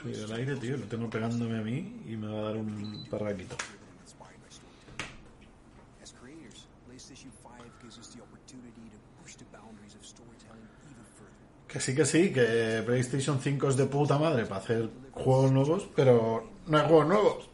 [0.00, 3.04] Soy del aire, tío, lo tengo pegándome a mí y me va a dar un
[3.10, 3.56] parraquito.
[3.56, 5.10] driven and inspired by storytelling.
[6.00, 11.04] As creators, PlayStation 5 gives us the opportunity to push the boundaries of storytelling even
[11.18, 11.34] further.
[11.66, 15.88] Que sí, que sí, que PlayStation 5 es de puta madre para hacer juegos nuevos,
[15.96, 17.50] pero no hay juegos nuevos.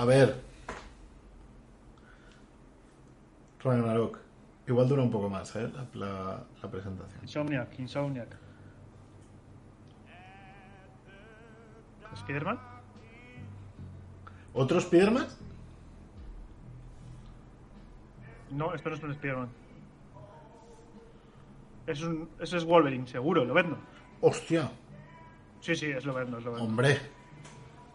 [0.00, 0.34] A ver.
[3.62, 4.18] Ragnarok.
[4.66, 5.70] Igual dura un poco más, ¿eh?
[5.74, 7.20] La, la- la presentación.
[7.22, 8.34] Insomniac, Insomniac.
[12.16, 12.58] ¿Spiderman?
[14.54, 15.26] ¿Otro Spiderman?
[18.52, 19.48] No, esto no es un Spiderman.
[21.86, 23.76] Es un, eso es Wolverine, seguro, lo vendo.
[24.22, 24.70] Hostia,
[25.60, 26.64] Sí, sí, es lo vendo, es lo vendo.
[26.66, 26.98] hombre.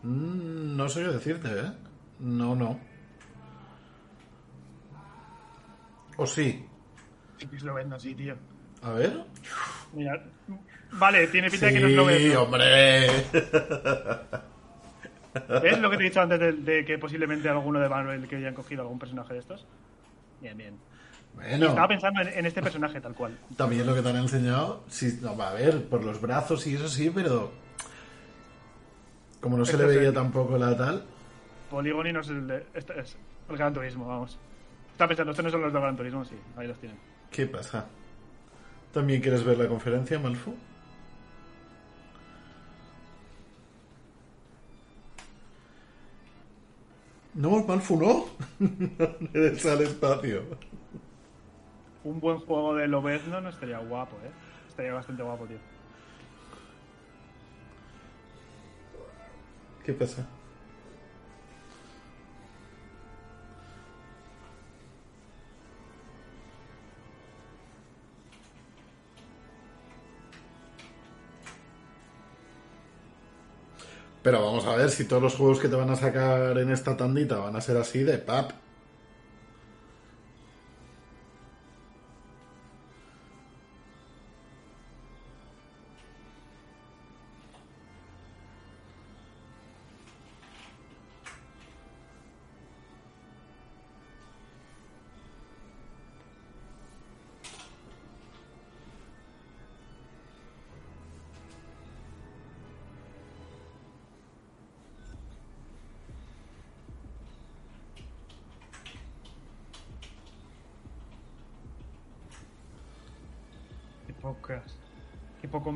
[0.04, 1.72] Mm, no sé qué decirte, ¿eh?
[2.20, 2.80] No, no.
[6.18, 6.66] ¿O sí?
[7.38, 8.36] Sí, que lo vendo, sí, tío.
[8.82, 9.24] A ver.
[9.94, 10.24] Mira,
[10.94, 12.44] vale, tiene pinta de que no es lo Sí, vendo.
[12.44, 13.08] hombre.
[15.62, 18.38] ¿Ves lo que te he dicho antes de, de que posiblemente alguno de Marvel que
[18.38, 19.66] hayan cogido algún personaje de estos?
[20.40, 20.78] Bien, bien.
[21.34, 23.38] Bueno, Estaba pensando en, en este personaje tal cual.
[23.58, 26.76] también lo que te han enseñado, sí, no, va a ver, por los brazos y
[26.76, 27.52] eso sí, pero
[29.42, 31.04] como no se Este le veía tampoco la tal,
[31.76, 32.66] Polygony no es el de.
[32.74, 33.18] Este es
[33.50, 34.40] el Gran Turismo, vamos.
[34.94, 36.98] Estaba pensando, estos no son los de Gran Turismo, sí, ahí los tienen.
[37.30, 37.86] ¿qué pasa?
[38.94, 40.56] ¿También quieres ver la conferencia, Malfu?
[47.34, 48.26] No, Malfu no.
[49.34, 50.44] Eres al espacio.
[52.06, 54.32] un buen juego de Lobezno no estaría guapo, ¿eh?
[54.70, 55.58] Estaría bastante guapo, tío.
[59.84, 60.26] ¿Qué pasa?
[74.26, 76.98] Pero vamos a ver si todos los juegos que te van a sacar en esta
[76.98, 78.65] tandita van a ser así de pap.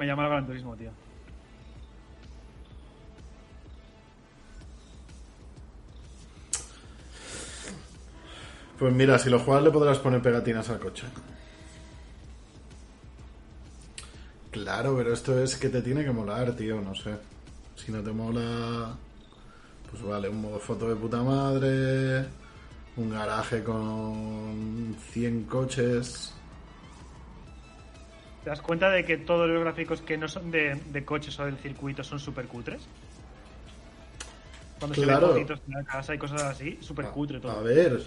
[0.09, 0.91] Llama el Gran Turismo, tío.
[8.77, 11.05] Pues mira, si lo juegas le podrás poner pegatinas al coche.
[14.51, 17.15] Claro, pero esto es que te tiene que molar, tío, no sé.
[17.75, 18.95] Si no te mola,
[19.91, 22.25] pues vale, un modo foto de puta madre,
[22.97, 26.33] un garaje con 100 coches.
[28.43, 31.45] ¿Te das cuenta de que todos los gráficos que no son de, de coches o
[31.45, 32.87] del circuito son súper cutres?
[34.79, 35.27] Cuando Claro.
[35.27, 37.51] se ven fotitos de la casa y cosas así, súper cutre todo.
[37.51, 38.01] A ver.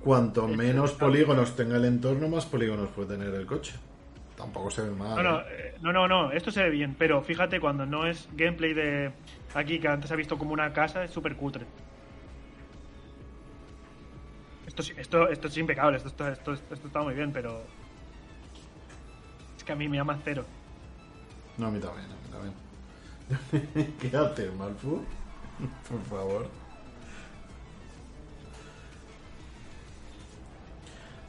[0.00, 3.74] Cuanto menos polígonos tenga el entorno, más polígonos puede tener el coche.
[4.36, 5.16] Tampoco se ve mal.
[5.16, 8.28] No, no, eh, no, no, no, esto se ve bien, pero fíjate cuando no es
[8.36, 9.10] gameplay de
[9.54, 11.64] aquí, que antes ha visto como una casa, es súper cutre.
[14.66, 17.62] Esto, esto, esto es impecable, esto, está- esto, esto está muy bien, pero...
[19.56, 20.44] Es que a mí me llama cero.
[21.56, 22.52] No, a mí también, a mí
[23.70, 23.94] también.
[24.00, 25.02] ¿Qué haces, Malfu?
[25.88, 26.48] Por favor.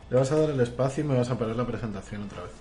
[0.10, 2.52] Le vas a dar el espacio y me vas a parar la presentación otra vez.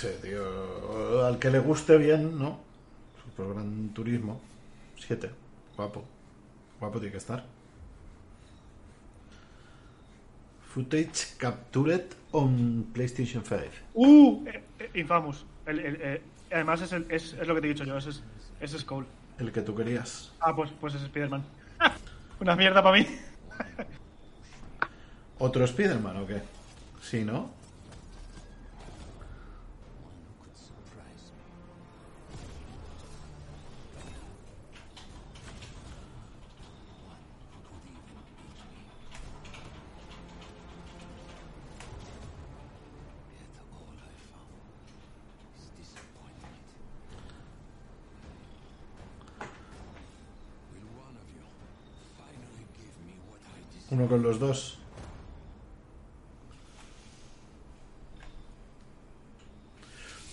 [0.00, 1.26] Sé, tío.
[1.26, 2.58] Al que le guste bien, ¿no?
[3.24, 4.40] Super Gran Turismo
[4.98, 5.30] 7.
[5.76, 6.04] Guapo.
[6.78, 7.44] Guapo tiene que estar.
[10.74, 13.62] Footage captured on PlayStation 5.
[13.94, 14.46] ¡Uh!
[14.46, 15.44] Eh, eh, Infamous.
[15.66, 16.22] El- el- eh,
[16.52, 18.22] además es, el- es, es lo que te he dicho yo, ese es,
[18.60, 19.06] ese es Cole.
[19.38, 20.32] El que tú querías.
[20.40, 21.42] Ah, pues, pues es Spider-Man.
[22.40, 23.06] Una mierda para mí.
[25.38, 26.40] ¿Otro Spider-Man o qué?
[27.02, 27.50] Sí, ¿no?
[54.30, 54.78] Los dos.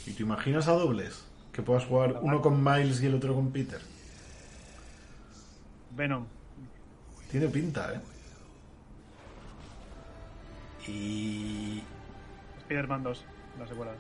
[0.06, 1.26] ¿Y te imaginas a dobles?
[1.52, 3.82] Que puedas jugar uno con Miles y el otro con Peter.
[5.95, 6.28] Venom.
[7.32, 8.02] Tiene pinta, ¿eh?
[10.88, 11.82] Y...
[12.60, 13.26] Spider-Man 2,
[13.60, 13.91] la secuela.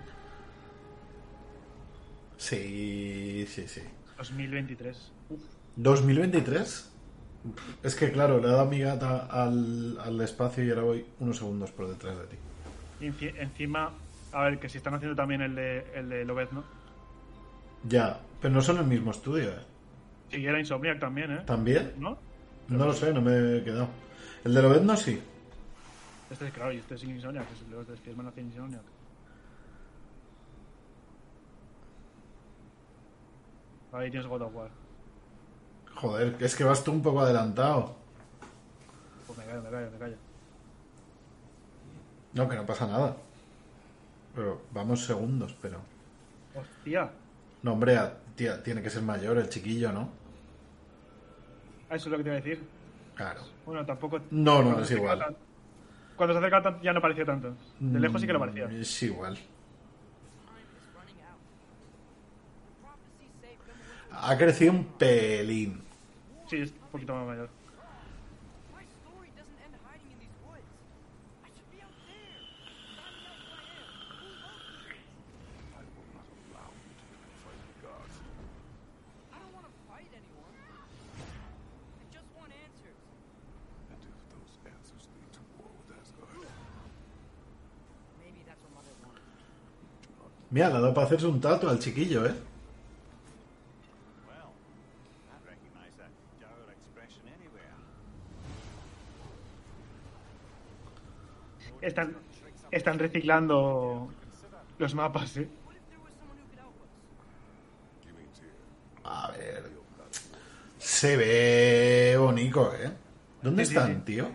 [2.37, 3.81] Sí, sí, sí.
[4.17, 5.11] 2023.
[5.29, 5.41] Uf.
[5.77, 6.96] ¿2023?
[7.83, 11.37] Es que claro, le he dado mi gata al, al espacio y ahora voy unos
[11.37, 12.37] segundos por detrás de ti.
[13.01, 13.91] Enci- encima,
[14.33, 16.63] a ver, que si están haciendo también el de, el de Lobezno.
[17.83, 19.61] Ya, pero no son el mismo estudio, ¿eh?
[20.31, 21.41] Sí, era Insomniac también, ¿eh?
[21.45, 21.93] ¿También?
[21.99, 22.17] ¿No?
[22.67, 23.87] No lo sé, no me he quedado.
[24.43, 25.21] El de Lobezno sí.
[26.29, 28.81] Este es claro, y este es Insomniac, es los de Spider-Man hacen Insomniac.
[33.93, 34.69] Ahí tienes God of War.
[36.01, 37.95] Joder, es que vas tú un poco adelantado.
[39.25, 40.15] Pues me callo, me callo, me callo.
[42.33, 43.15] No, que no pasa nada.
[44.35, 45.79] Pero vamos segundos, pero...
[46.55, 47.09] Hostia.
[47.63, 47.99] No, hombre,
[48.35, 50.09] tía, tiene que ser mayor el chiquillo, ¿no?
[51.89, 52.63] Ah, eso es lo que te iba a decir.
[53.15, 53.41] Claro.
[53.65, 54.19] Bueno, tampoco.
[54.29, 55.19] No, no, cuando es igual.
[55.19, 55.35] tan-
[56.15, 57.55] Cuando se acerca ya no parecía tanto.
[57.79, 58.67] De lejos sí que lo parecía.
[58.67, 59.37] Mm, Es igual.
[64.11, 65.81] Ha crecido un pelín.
[66.49, 67.49] Sí, es un poquito más mayor.
[90.49, 92.33] Mira, le ha dado para hacerse un tato al chiquillo, ¿eh?
[101.87, 102.15] Están,
[102.69, 104.09] están reciclando
[104.77, 105.47] los mapas, ¿eh?
[109.05, 109.63] A ver.
[110.77, 112.91] Se ve bonito, ¿eh?
[113.41, 114.01] ¿Dónde Sí, están, sí.
[114.01, 114.27] tío?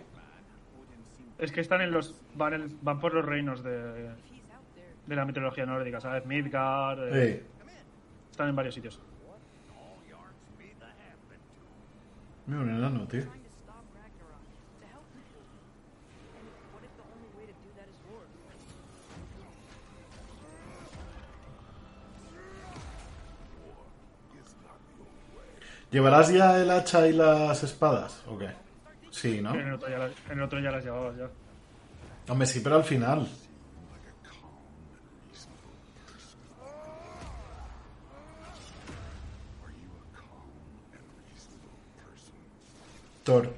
[1.38, 2.14] Es que están en los.
[2.34, 4.10] van, en- van por los reinos de.
[5.06, 6.24] de la mitología nórdica, ¿sabes?
[6.24, 7.14] Midgard.
[7.14, 7.44] Eh,
[8.30, 8.98] Están en varios sitios.
[12.46, 13.24] mira un enano, tío.
[25.93, 28.23] ¿Llevarás ya el hacha y las espadas?
[28.27, 28.48] ¿O qué?
[29.10, 29.55] Sí, ¿no?
[29.55, 31.28] En, el otro ya las, en el otro ya las llevabas ya.
[32.32, 33.28] Hombre, sí, pero al final.
[43.23, 43.52] Thor.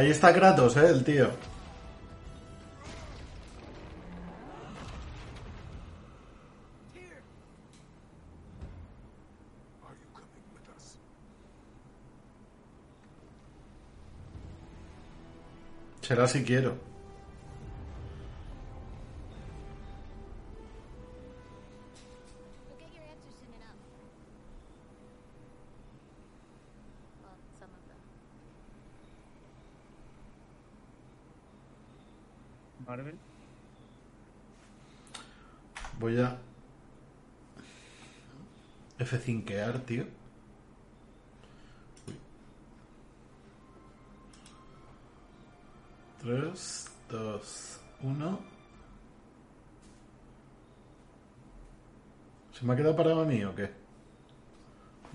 [0.00, 0.88] Ahí está Kratos, ¿eh?
[0.88, 1.28] El tío.
[16.00, 16.89] Será si quiero.
[39.10, 40.04] F5ear, tío.
[42.06, 42.14] Uy.
[46.22, 48.38] Tres, dos, uno.
[52.52, 53.70] ¿Se me ha quedado parado a mí o qué?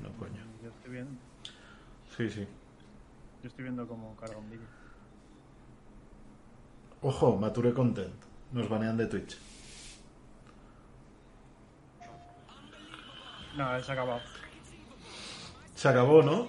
[0.02, 0.42] No, coño.
[0.64, 1.12] Yo estoy viendo,
[2.18, 2.48] Sí, sí.
[3.44, 4.66] yo estoy viendo cómo carga un vídeo.
[7.02, 8.14] Ojo, Mature Content.
[8.52, 9.38] Nos banean de Twitch.
[13.56, 14.22] No, se ha acabado.
[15.76, 16.48] Se acabó, ¿no?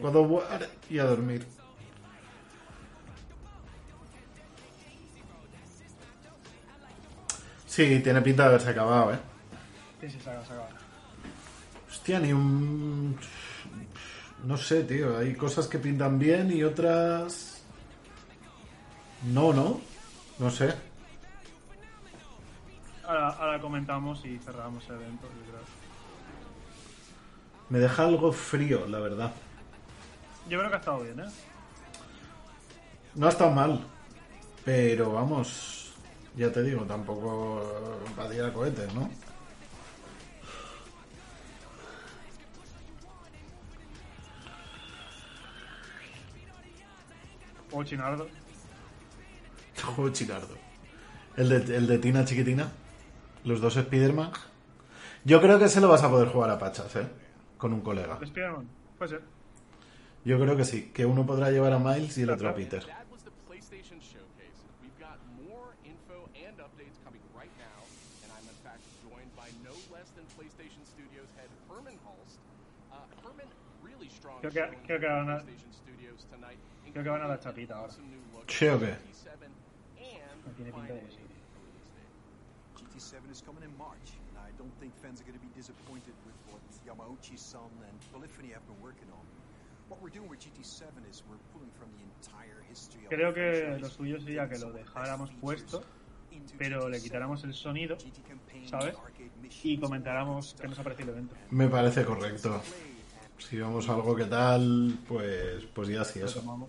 [0.00, 1.46] God of War y a dormir.
[7.66, 9.18] Sí, tiene pinta de haberse acabado, ¿eh?
[10.00, 10.76] Sí, sí, se ha acabado, se acabado.
[11.88, 13.16] Hostia, ni un...
[14.44, 15.18] No sé, tío.
[15.18, 17.62] Hay cosas que pintan bien y otras...
[19.24, 19.80] No, ¿no?
[20.38, 20.74] No sé.
[23.04, 25.87] Ahora, ahora comentamos y cerramos el evento, yo creo.
[27.70, 29.32] Me deja algo frío, la verdad.
[30.48, 31.28] Yo creo que ha estado bien, ¿eh?
[33.14, 33.84] No ha estado mal.
[34.64, 35.92] Pero vamos,
[36.36, 39.10] ya te digo, tampoco va a tirar cohetes, ¿no?
[47.70, 48.26] O Chinardo.
[49.82, 50.54] Juego chinardo.
[51.36, 52.70] El de, el de Tina Chiquitina.
[53.44, 54.32] Los dos Spider-Man.
[55.24, 57.06] Yo creo que se lo vas a poder jugar a pachas, ¿eh?
[57.58, 58.18] Con un colega.
[58.22, 58.68] Spider-Man.
[58.96, 59.22] Puede ser.
[60.24, 60.90] Yo creo que sí.
[60.94, 62.84] Que uno podrá llevar a Miles y el otro a Peter.
[62.86, 64.58] That was the PlayStation Showcase.
[64.82, 67.82] We've got more info and updates coming right now,
[68.24, 72.38] and I'm in fact joined by no less than PlayStation Studios head Herman Hulst.
[72.92, 73.46] Uh, Herman,
[73.82, 76.58] really strong Creo que- creo que van a- PlayStation Studios tonight,
[76.92, 77.92] Creo que van a la chapita ahora.
[77.92, 78.02] ¿Sí
[78.68, 78.94] o from qué?
[78.94, 81.18] GT7 and No tiene pinta de que sí.
[82.76, 86.14] GT7 is coming in March, and I don't think fans are going to be disappointed
[86.26, 86.27] with what
[86.88, 89.24] Yamauchi-san and Polyphony have been working on.
[89.88, 93.78] What we're doing with GT7 is we're pulling from the entire history of Creo que
[93.78, 95.82] lo suyo sería que lo dejáramos puesto,
[96.58, 97.96] pero le GT7, quitáramos el sonido,
[98.66, 98.94] ¿sabes?
[99.62, 101.36] Y comentáramos qué nos ha parecido el evento.
[101.50, 102.60] Me parece correcto.
[103.38, 106.40] Si vamos a algo que tal, pues, pues ya sí, eso.
[106.40, 106.68] tomamos.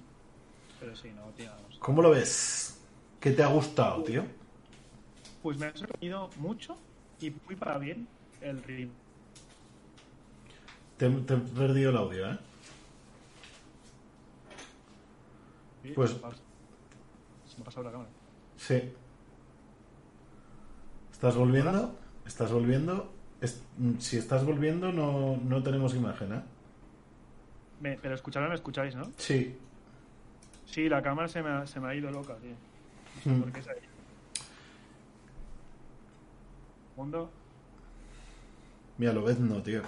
[0.80, 1.78] Pero sí, no tiene nada más.
[1.80, 2.80] ¿Cómo lo ves?
[3.20, 4.24] ¿Qué te ha gustado, tío?
[5.42, 6.78] Pues me ha sorprendido mucho
[7.20, 8.08] y muy para bien
[8.42, 8.94] el ritmo.
[11.00, 12.38] Te, te he perdido el audio, ¿eh?
[15.84, 16.18] Sí, Pues- Se
[17.58, 18.10] me ha pasado la cámara.
[18.58, 18.94] Sí.
[21.12, 21.98] ¿Estás volviendo?
[22.28, 23.12] ¿Estás volviendo?
[23.42, 23.64] Es-
[24.00, 26.42] si estás volviendo, no, no tenemos imagen, ¿eh?
[27.82, 29.10] Me- pero escucharme me escucháis, ¿no?
[29.18, 29.58] Sí.
[30.66, 32.52] Sí, la cámara se me ha, se me ha ido loca, tío.
[32.52, 33.42] No sé Mm.
[33.42, 33.84] por qué se ha ido.
[36.94, 37.32] Segundo.
[38.98, 39.82] Mira, lo ves, no, tío.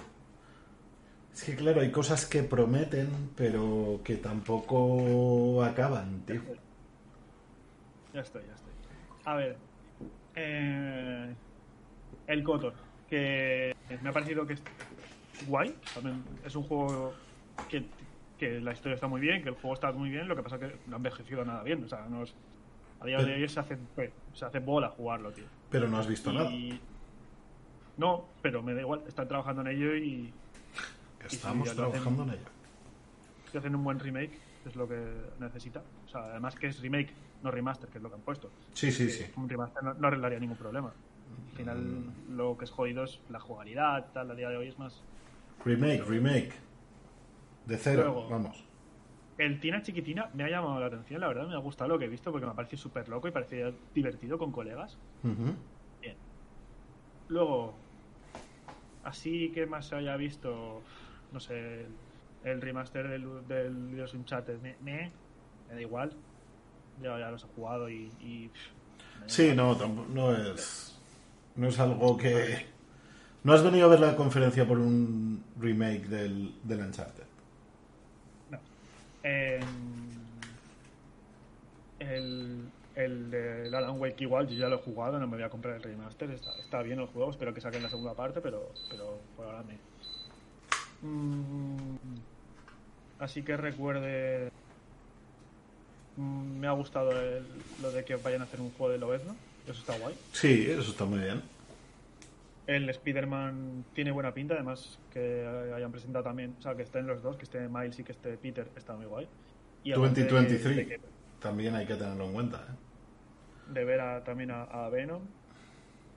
[1.34, 6.42] Es que claro, hay cosas que prometen, pero que tampoco acaban, tío.
[8.12, 8.72] Ya estoy, ya estoy.
[9.24, 9.56] A ver.
[10.36, 11.34] eh,
[12.26, 12.74] el Kotor,
[13.08, 14.62] que me ha parecido que es
[15.46, 15.74] guay.
[15.94, 17.14] También es un juego
[17.68, 17.84] que,
[18.38, 20.56] que la historia está muy bien, que el juego está muy bien, lo que pasa
[20.56, 21.82] es que no ha envejecido nada bien.
[21.84, 22.34] O sea, no es-
[23.00, 25.44] a día de hoy se hace, pues, se hace bola jugarlo, tío.
[25.70, 26.50] Pero no has visto nada.
[27.96, 30.32] No, pero me da igual, están trabajando en ello y
[31.26, 32.46] Estamos hacen- trabajando en ello.
[33.50, 34.98] si hacen un buen remake, es lo que
[35.40, 35.82] necesita.
[36.06, 37.12] O sea, además que es remake,
[37.42, 38.50] no remaster, que es lo que han puesto.
[38.72, 39.24] Sí, sí, sí.
[39.36, 40.88] Un remaster no, no arreglaría ningún problema.
[41.50, 42.36] Al final, Mm.
[42.36, 45.02] lo que es jodido es la jugabilidad, tal, a día de hoy es más.
[45.64, 46.52] Remake, remake.
[47.66, 48.64] De cero, Luego- vamos.
[49.38, 52.04] El Tina Chiquitina me ha llamado la atención, la verdad, me ha gustado lo que
[52.04, 54.98] he visto porque me ha parecido súper loco y parecía divertido con colegas.
[55.24, 55.54] Ujú.
[56.00, 56.16] Bien.
[57.28, 57.74] Luego,
[59.04, 60.82] así que más se haya visto,
[61.32, 61.86] no sé,
[62.44, 65.10] el, remaster del, del Dios Uncharted, me, me,
[65.68, 66.12] me da igual.
[67.00, 68.10] Ya, ya los he jugado y.
[68.20, 68.50] y,
[69.26, 70.98] Sí, no, tampo- no es.
[71.56, 72.66] No es algo que.
[73.44, 77.24] No has venido a ver la conferencia por un remake del, del Uncharted.
[79.24, 79.60] Eh,
[82.00, 85.50] el, el de Alan Wake igual, yo ya lo he jugado, no me voy a
[85.50, 88.70] comprar el remaster, está, está bien el juego, espero que saquen la segunda parte, pero,
[88.90, 89.78] pero por ahora me...
[91.02, 91.96] Mm,
[93.18, 94.50] así que recuerde...
[96.16, 97.44] Mm, me ha gustado el-
[97.80, 99.34] lo de que vayan a hacer un juego de Lobezno,
[99.66, 100.14] eso está guay.
[100.32, 101.42] Sí, eso está muy bien.
[102.66, 107.22] El Spider-Man tiene buena pinta, además que hayan presentado también, o sea, que estén los
[107.22, 109.26] dos, que esté Miles y que esté Peter, está muy guay.
[109.84, 110.76] Y aparte de- 2023.
[110.76, 111.00] de que-
[111.40, 112.58] También hay que tenerlo en cuenta.
[112.58, 113.72] ¿eh?
[113.72, 115.22] de ver a- también a, a Venom.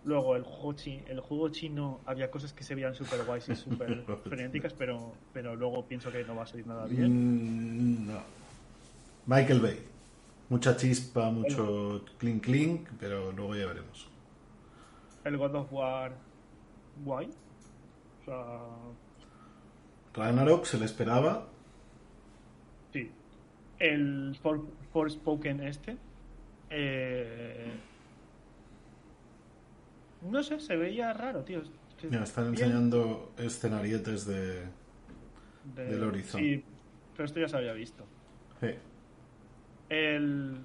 [0.05, 3.55] Luego el juego, chi- el juego chino había cosas que se veían súper guays y
[3.65, 7.11] súper frenéticas, pero, pero luego pienso que no va a salir nada bien.
[8.05, 8.19] Mm, no.
[9.25, 9.79] Michael Bay.
[10.49, 14.07] Mucha chispa, mucho clink clink, pero luego ya veremos.
[15.23, 16.11] El God of War
[17.03, 17.27] guay.
[18.21, 18.67] O sea,
[20.13, 21.47] Ragnarok se le esperaba.
[22.93, 23.09] sí.
[23.79, 24.61] El For,
[24.93, 25.97] Forspoken este.
[26.69, 27.71] eh,
[30.29, 31.61] no sé, se veía raro, tío.
[32.03, 34.63] Mira, están bien enseñando escenarietes de.
[35.75, 36.41] de- del Horizon.
[36.41, 36.63] Sí,
[37.13, 38.05] pero esto ya se había visto.
[38.61, 38.67] Sí.
[39.89, 40.57] El.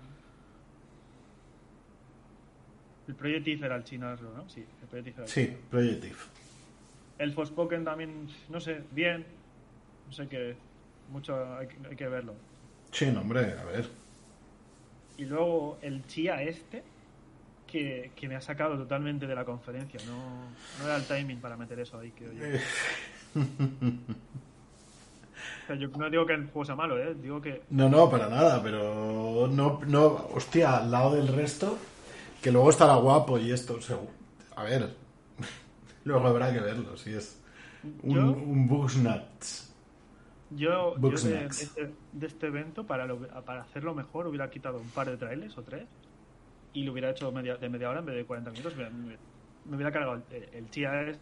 [3.09, 4.49] El Project If era el chino, ¿no?
[4.49, 5.59] Sí, el Project If era el Sí, chino.
[5.71, 6.17] Projective.
[7.19, 9.27] El Forspoken también, no sé, bien.
[10.07, 10.57] No sé qué.
[11.11, 12.35] Mucho hay, que- hay que verlo.
[12.93, 13.89] Sí, no, hombre, a ver.
[15.17, 16.83] Y luego el Chia este,
[17.71, 20.01] que, que me ha sacado totalmente de la conferencia.
[20.07, 22.45] No, no era el timing para meter eso ahí, creo yo.
[22.45, 22.61] Eh.
[25.63, 27.15] O sea, yo no digo que el juego sea malo, ¿eh?
[27.15, 31.79] Digo que No, no, para nada, pero no, no, hostia, al lado del resto,
[32.43, 33.79] que luego estará guapo y esto,
[34.57, 34.95] a ver,
[36.05, 37.41] luego habrá que verlo, si es
[38.03, 39.69] un, Yo- un Bugsnuts.
[40.53, 41.59] Yo, yo de, Bugsnax.
[41.59, 45.17] de este, de este evento, para, lo- para hacerlo mejor, hubiera quitado un par de
[45.17, 45.85] trailers o tres
[46.73, 48.77] y lo hubiera hecho media- de media hora en vez de 40 minutos.
[48.77, 49.17] Me, me-
[49.67, 51.19] me hubiera cargado el, el Chia es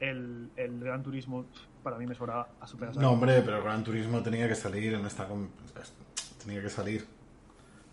[0.00, 1.44] el, el Gran Turismo,
[1.82, 2.96] para mí me sobra a superar.
[2.96, 5.28] No, hombre, pero Gran Turismo tenía que salir en esta...
[6.44, 7.06] Tenía que salir.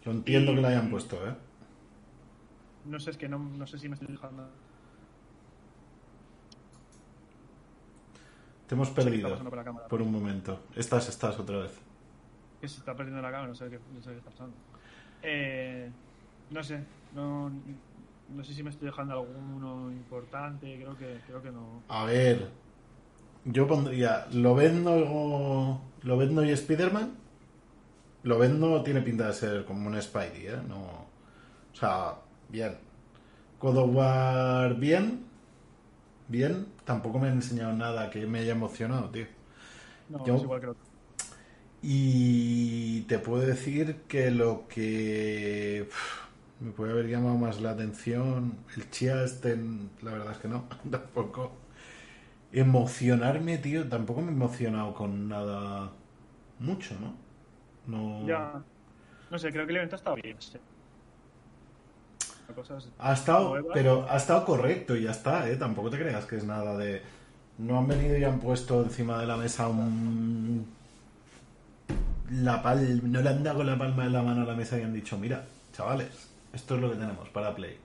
[0.03, 1.35] Yo entiendo Y- que lo hayan puesto, ¿eh?
[2.85, 4.47] No sé, es que no, no sé si me estoy dejando.
[8.67, 9.87] Te hemos perdido cámara.
[9.87, 10.61] por un momento.
[10.75, 11.77] Estás, estás otra vez.
[12.61, 14.55] Que se está perdiendo la cámara, no sé qué, no sé qué está pasando.
[15.21, 15.89] Eh,
[16.51, 16.79] no sé,
[17.15, 17.51] no,
[18.35, 21.81] no sé si me estoy dejando alguno importante, creo que, creo que no.
[21.89, 22.49] A ver,
[23.45, 27.11] yo pondría Lobezno, Lobezno y Spider-Man.
[28.23, 30.59] Lobezno tiene pinta de ser como un Spidey, ¿eh?
[30.67, 32.15] No, o sea,
[32.49, 32.77] bien.
[33.59, 35.23] God of War, bien.
[36.27, 36.67] Bien.
[36.85, 39.25] Tampoco me han enseñado nada que me haya emocionado, tío.
[40.09, 40.88] No, Yo- es igual que otro.
[41.81, 45.89] Y te puedo decir que lo que
[46.59, 49.55] me puede haber llamado más la atención, el Chia este,
[50.01, 51.53] la verdad es que no, tampoco.
[52.51, 55.91] Emocionarme, tío, tampoco me he emocionado con nada
[56.59, 57.13] mucho, ¿no?
[57.87, 58.27] No.
[58.27, 58.63] Ya.
[59.29, 60.35] No sé, creo que el evento ha estado bien.
[60.39, 60.57] sí.
[62.55, 63.71] Cosas Ha estado, nuevas.
[63.73, 65.55] pero ha estado correcto y ya está, ¿eh?
[65.55, 67.01] Tampoco te creas que es nada de...
[67.59, 70.65] No han venido y han puesto encima de la mesa un...
[72.31, 73.01] La pal...
[73.11, 74.93] No le han dado con la palma de la mano a la mesa y han
[74.93, 77.77] dicho, mira, chavales, esto es lo que tenemos para Play.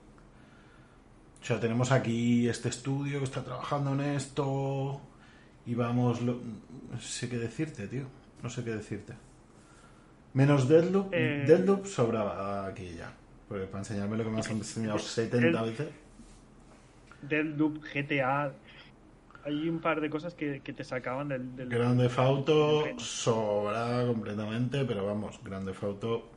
[1.43, 5.01] O sea, tenemos aquí este estudio que está trabajando en esto
[5.67, 6.23] y vamos...
[6.23, 6.41] Lo...
[6.93, 8.05] No sé qué decirte, tío.
[8.43, 9.15] No sé qué decirte.
[10.35, 11.09] Menos Deadloop.
[11.13, 13.13] Eh, Deadloop sobraba aquí ya.
[13.49, 15.89] Porque para enseñarme lo que me has enseñado 70 el- veces.
[17.23, 18.53] Deadloop, GTA.
[19.45, 21.55] Hay un par de cosas que, que te sacaban del.
[21.57, 26.31] del Grand Theft Auto del- sobra completamente, pero vamos, Grand Theft Auto...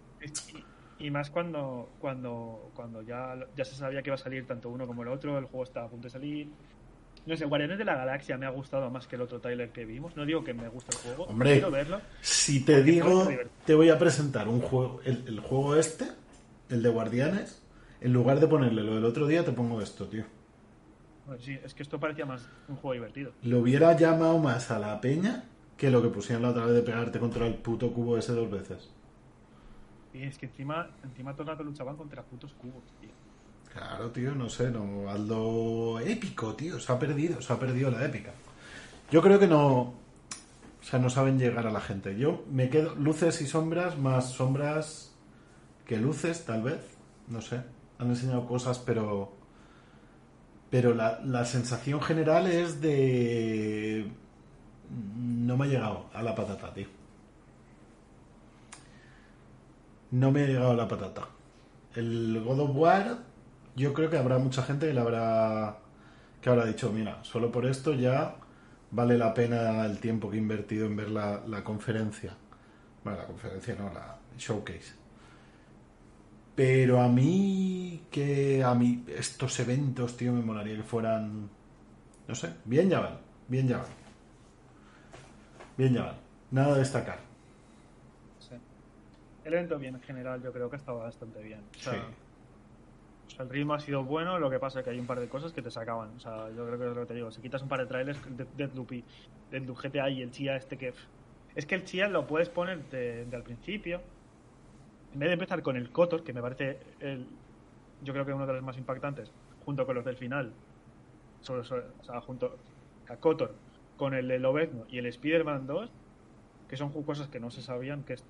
[1.00, 4.70] Y, y más cuando cuando cuando ya, ya se sabía que iba a salir tanto
[4.70, 6.48] uno como el otro, el juego estaba a punto de salir.
[7.28, 9.86] No sé, Guardianes de la Galaxia me ha gustado más que el otro trailer que
[9.86, 10.16] vimos.
[10.16, 12.00] No digo que me guste el juego, Hombre, quiero verlo.
[12.22, 13.28] Si te digo,
[13.66, 16.06] te voy a presentar un juego, el, el juego este,
[16.70, 17.64] el de Guardianes,
[18.02, 20.24] en lugar de ponerle lo del otro día, te pongo esto, tío.
[21.28, 23.34] Bueno, sí, es que esto parecía más un juego divertido.
[23.44, 25.44] Lo hubiera llamado más a la peña
[25.76, 28.50] que lo que pusieron la otra vez de pegarte contra el puto cubo ese dos
[28.50, 28.90] veces.
[30.14, 33.10] Y es que encima, encima todo el rato luchaban contra putos cubos, tío.
[33.72, 38.06] Claro, tío, no sé, no, hazlo épico, tío, se ha perdido, se ha perdido la
[38.06, 38.32] épica.
[39.12, 39.94] Yo creo que no, o
[40.82, 42.18] sea, no saben llegar a la gente.
[42.18, 45.14] Yo me quedo luces y sombras, más sombras
[45.86, 46.80] que luces, tal vez,
[47.28, 47.62] no sé.
[48.00, 49.37] Han enseñado cosas, pero,
[50.70, 54.12] pero la, la sensación general es de,
[54.90, 56.88] no me ha llegado a la patata, tío.
[60.12, 61.28] No me ha llegado a la patata.
[61.96, 63.18] El God of War,
[63.76, 65.78] yo creo que habrá mucha gente que le habrá
[66.42, 68.36] que habrá dicho, mira, solo por esto ya
[68.92, 72.36] vale la pena el tiempo que he invertido en ver la, la conferencia.
[73.04, 74.94] Bueno, la conferencia no, la showcase.
[76.58, 81.48] Pero a mí, que a mí estos eventos, tío, me molaría que fueran,
[82.28, 83.86] no sé, bien ya van, bien ya van.
[85.78, 86.16] Bien ya van.
[86.50, 87.20] Nada a destacar.
[88.40, 88.56] Sí.
[89.46, 91.62] El evento bien en general yo creo que ha estado bastante bien.
[91.76, 92.00] O sea, Sí.
[92.00, 95.20] o sea, el ritmo ha sido bueno, lo que pasa es que hay un par
[95.20, 96.16] de cosas que te sacaban.
[96.18, 97.30] O sea, yo creo que es lo que te digo.
[97.30, 99.04] Si quitas un par de trailers, de Deadloop y
[99.52, 100.92] Deadloop GTA y el Chia este que...
[101.54, 104.02] Es que el Chia lo puedes poner de, de al principio.
[105.18, 107.26] En vez de empezar con el Kotor, que me parece el,
[108.04, 109.32] yo creo que uno de los más impactantes,
[109.66, 110.54] junto con los del final.
[111.42, 112.56] Sobre, sobre- o sea, junto
[113.10, 113.56] a Kotor,
[113.96, 115.90] con el de Lobezno y el Spider-Man 2,
[116.70, 118.24] que son cosas que no se sabían, que es-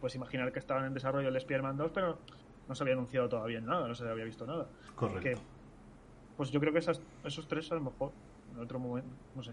[0.00, 2.20] pues imaginar que estaban en desarrollo el Spider-Man 2, pero
[2.68, 4.68] no se había anunciado todavía nada, no se había visto nada.
[4.94, 5.22] Correcto.
[5.22, 5.36] Que,
[6.36, 8.12] pues yo creo que esas, esos tres a lo mejor,
[8.52, 9.50] en otro momento, no sé.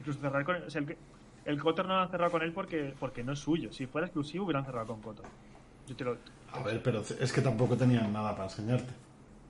[0.00, 0.96] Incluso cerrar con o sea, el,
[1.44, 3.70] el Kotor no lo han cerrado con él porque, porque no es suyo.
[3.72, 5.26] Si fuera exclusivo hubieran cerrado con Kotor.
[5.90, 6.16] Yo te lo,
[6.52, 8.92] A ver, pero es que tampoco tenían nada para enseñarte.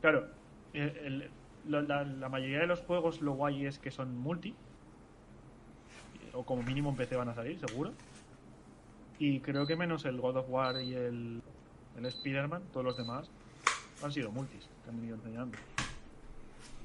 [0.00, 0.26] Claro,
[0.72, 1.30] el- el-
[1.68, 4.54] lo- la, la mayoría de los juegos lo guay es que son multi.
[6.32, 7.92] O como mínimo en PC van a salir, seguro.
[9.18, 11.42] Y creo que menos el God of War y el,
[11.98, 13.28] el Spider-Man, todos los demás
[14.02, 15.58] han sido multis que han ido enseñando.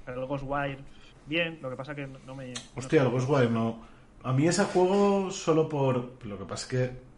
[0.05, 0.79] Pero el Ghostwire,
[1.27, 2.47] bien, lo que pasa que no, no me.
[2.53, 3.05] no Hostia, sé.
[3.05, 3.79] el Ghostwire no.
[4.21, 6.21] A mí ese juego solo por.
[6.25, 7.14] Lo que pasa es que.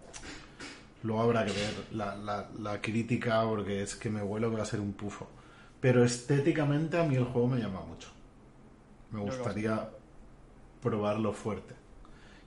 [1.07, 4.63] Luego habrá que ver la, la- la crítica porque es que me huelo que va
[4.63, 5.27] a ser un pufo.
[5.79, 8.09] Pero estéticamente a mí el juego me llama mucho.
[9.11, 9.89] Me gustaría
[10.81, 11.75] probarlo fuerte.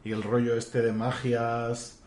[0.05, 2.01] Y el rollo este de magias.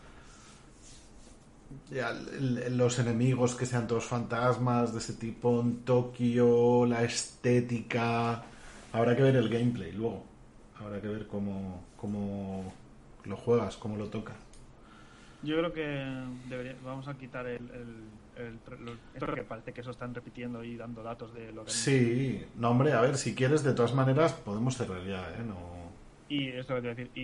[1.90, 8.44] ya, los enemigos que sean todos fantasmas de ese tipo en Tokio, la estética.
[8.92, 10.22] Habrá que ver el gameplay luego.
[10.78, 12.72] Habrá que ver cómo, cómo
[13.24, 14.36] lo juegas, cómo lo tocas.
[15.44, 17.70] Yo creo que debería, vamos a quitar el.
[17.70, 18.58] el, el-
[19.14, 22.70] esto que parece que eso están repitiendo y dando datos de lo que Sí, no
[22.70, 25.44] hombre, a ver, si quieres, de todas maneras, podemos cerrar ya, ¿eh?
[25.46, 25.74] No...
[26.28, 27.22] Y esto que te voy a decir, y,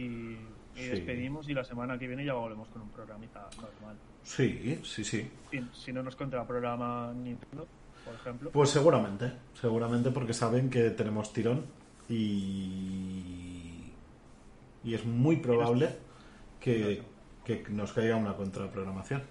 [0.79, 0.89] y Sí.
[0.89, 3.97] despedimos y la semana que viene ya volvemos con un programita normal.
[4.23, 5.29] Sí, sí, sí.
[5.51, 7.67] Si, si no nos contra programa Nintendo,
[8.05, 8.51] por ejemplo.
[8.51, 11.65] Pues seguramente, seguramente porque saben que tenemos tirón
[12.11, 13.93] y,
[14.85, 15.89] y es muy probable
[16.61, 17.03] que,
[17.45, 19.23] que nos caiga una contraprogramación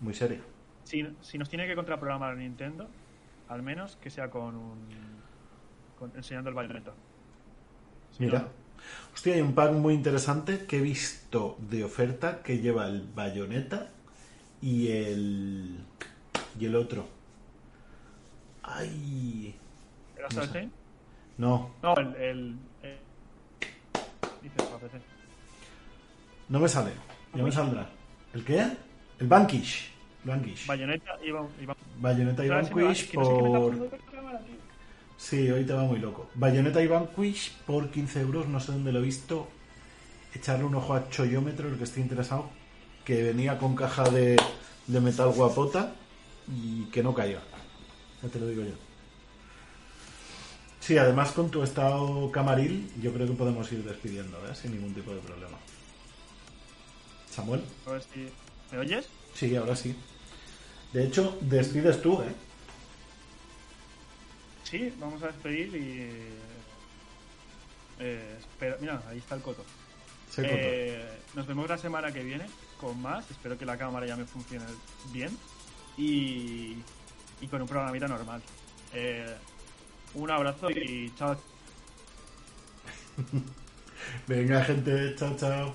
[0.00, 0.40] muy seria.
[0.84, 2.88] Si, si nos tiene que contraprogramar Nintendo,
[3.48, 4.78] al menos que sea con un.
[5.98, 6.92] con- enseñando el bayoneta.
[8.12, 8.48] Si Mira, no,
[9.14, 13.90] hostia, hay un pack muy interesante que he visto de oferta que lleva el bayoneta
[14.60, 15.78] y el
[16.58, 17.06] y el otro.
[18.62, 19.54] Ay,
[20.16, 20.52] ¿El no Astral.
[20.52, 20.72] Chain?
[21.38, 22.14] no, No, el.
[22.16, 22.98] el, el-
[26.48, 26.92] no me sale.
[27.34, 27.88] Ya me saldrá.
[28.32, 28.66] ¿El qué?
[29.18, 29.90] El Vanquish.
[30.24, 30.66] Vanquish.
[30.66, 31.30] Bayonetta y
[32.00, 33.90] Bayonetta y Vanquish por...
[35.16, 36.30] Sí, hoy te va muy loco.
[36.34, 39.48] Bayonetta y Vanquish por 15 euros, no sé dónde lo he visto.
[40.34, 42.50] Echarle un ojo a Choyómetro, el que esté interesado,
[43.04, 44.36] que venía con caja de,
[44.86, 45.94] de metal guapota
[46.48, 47.40] y que no caiga.
[48.22, 48.74] Ya te lo digo yo.
[50.80, 54.54] Sí, además con tu estado camaril, yo creo que podemos ir despidiendo, ¿eh?
[54.54, 55.56] sin ningún tipo de problema.
[57.34, 58.28] Samuel, A ver si.
[58.70, 59.06] ¿Me oyes?
[59.34, 59.94] sí, ahora sí.
[60.92, 62.32] De hecho, despides tú, ¿eh?
[64.62, 66.10] Sí, vamos a despedir y.
[68.00, 69.64] Eh, espera, mira, ahí está el coto.
[70.30, 70.54] Se coto.
[70.56, 72.46] Eh, nos vemos la semana que viene
[72.80, 73.28] con más.
[73.30, 74.64] Espero que la cámara ya me funcione
[75.12, 75.36] bien.
[75.96, 76.76] Y,
[77.40, 78.42] y con un programita normal.
[78.92, 79.34] Eh,
[80.14, 81.36] un abrazo y chao.
[84.28, 85.74] Venga, gente, chao, chao.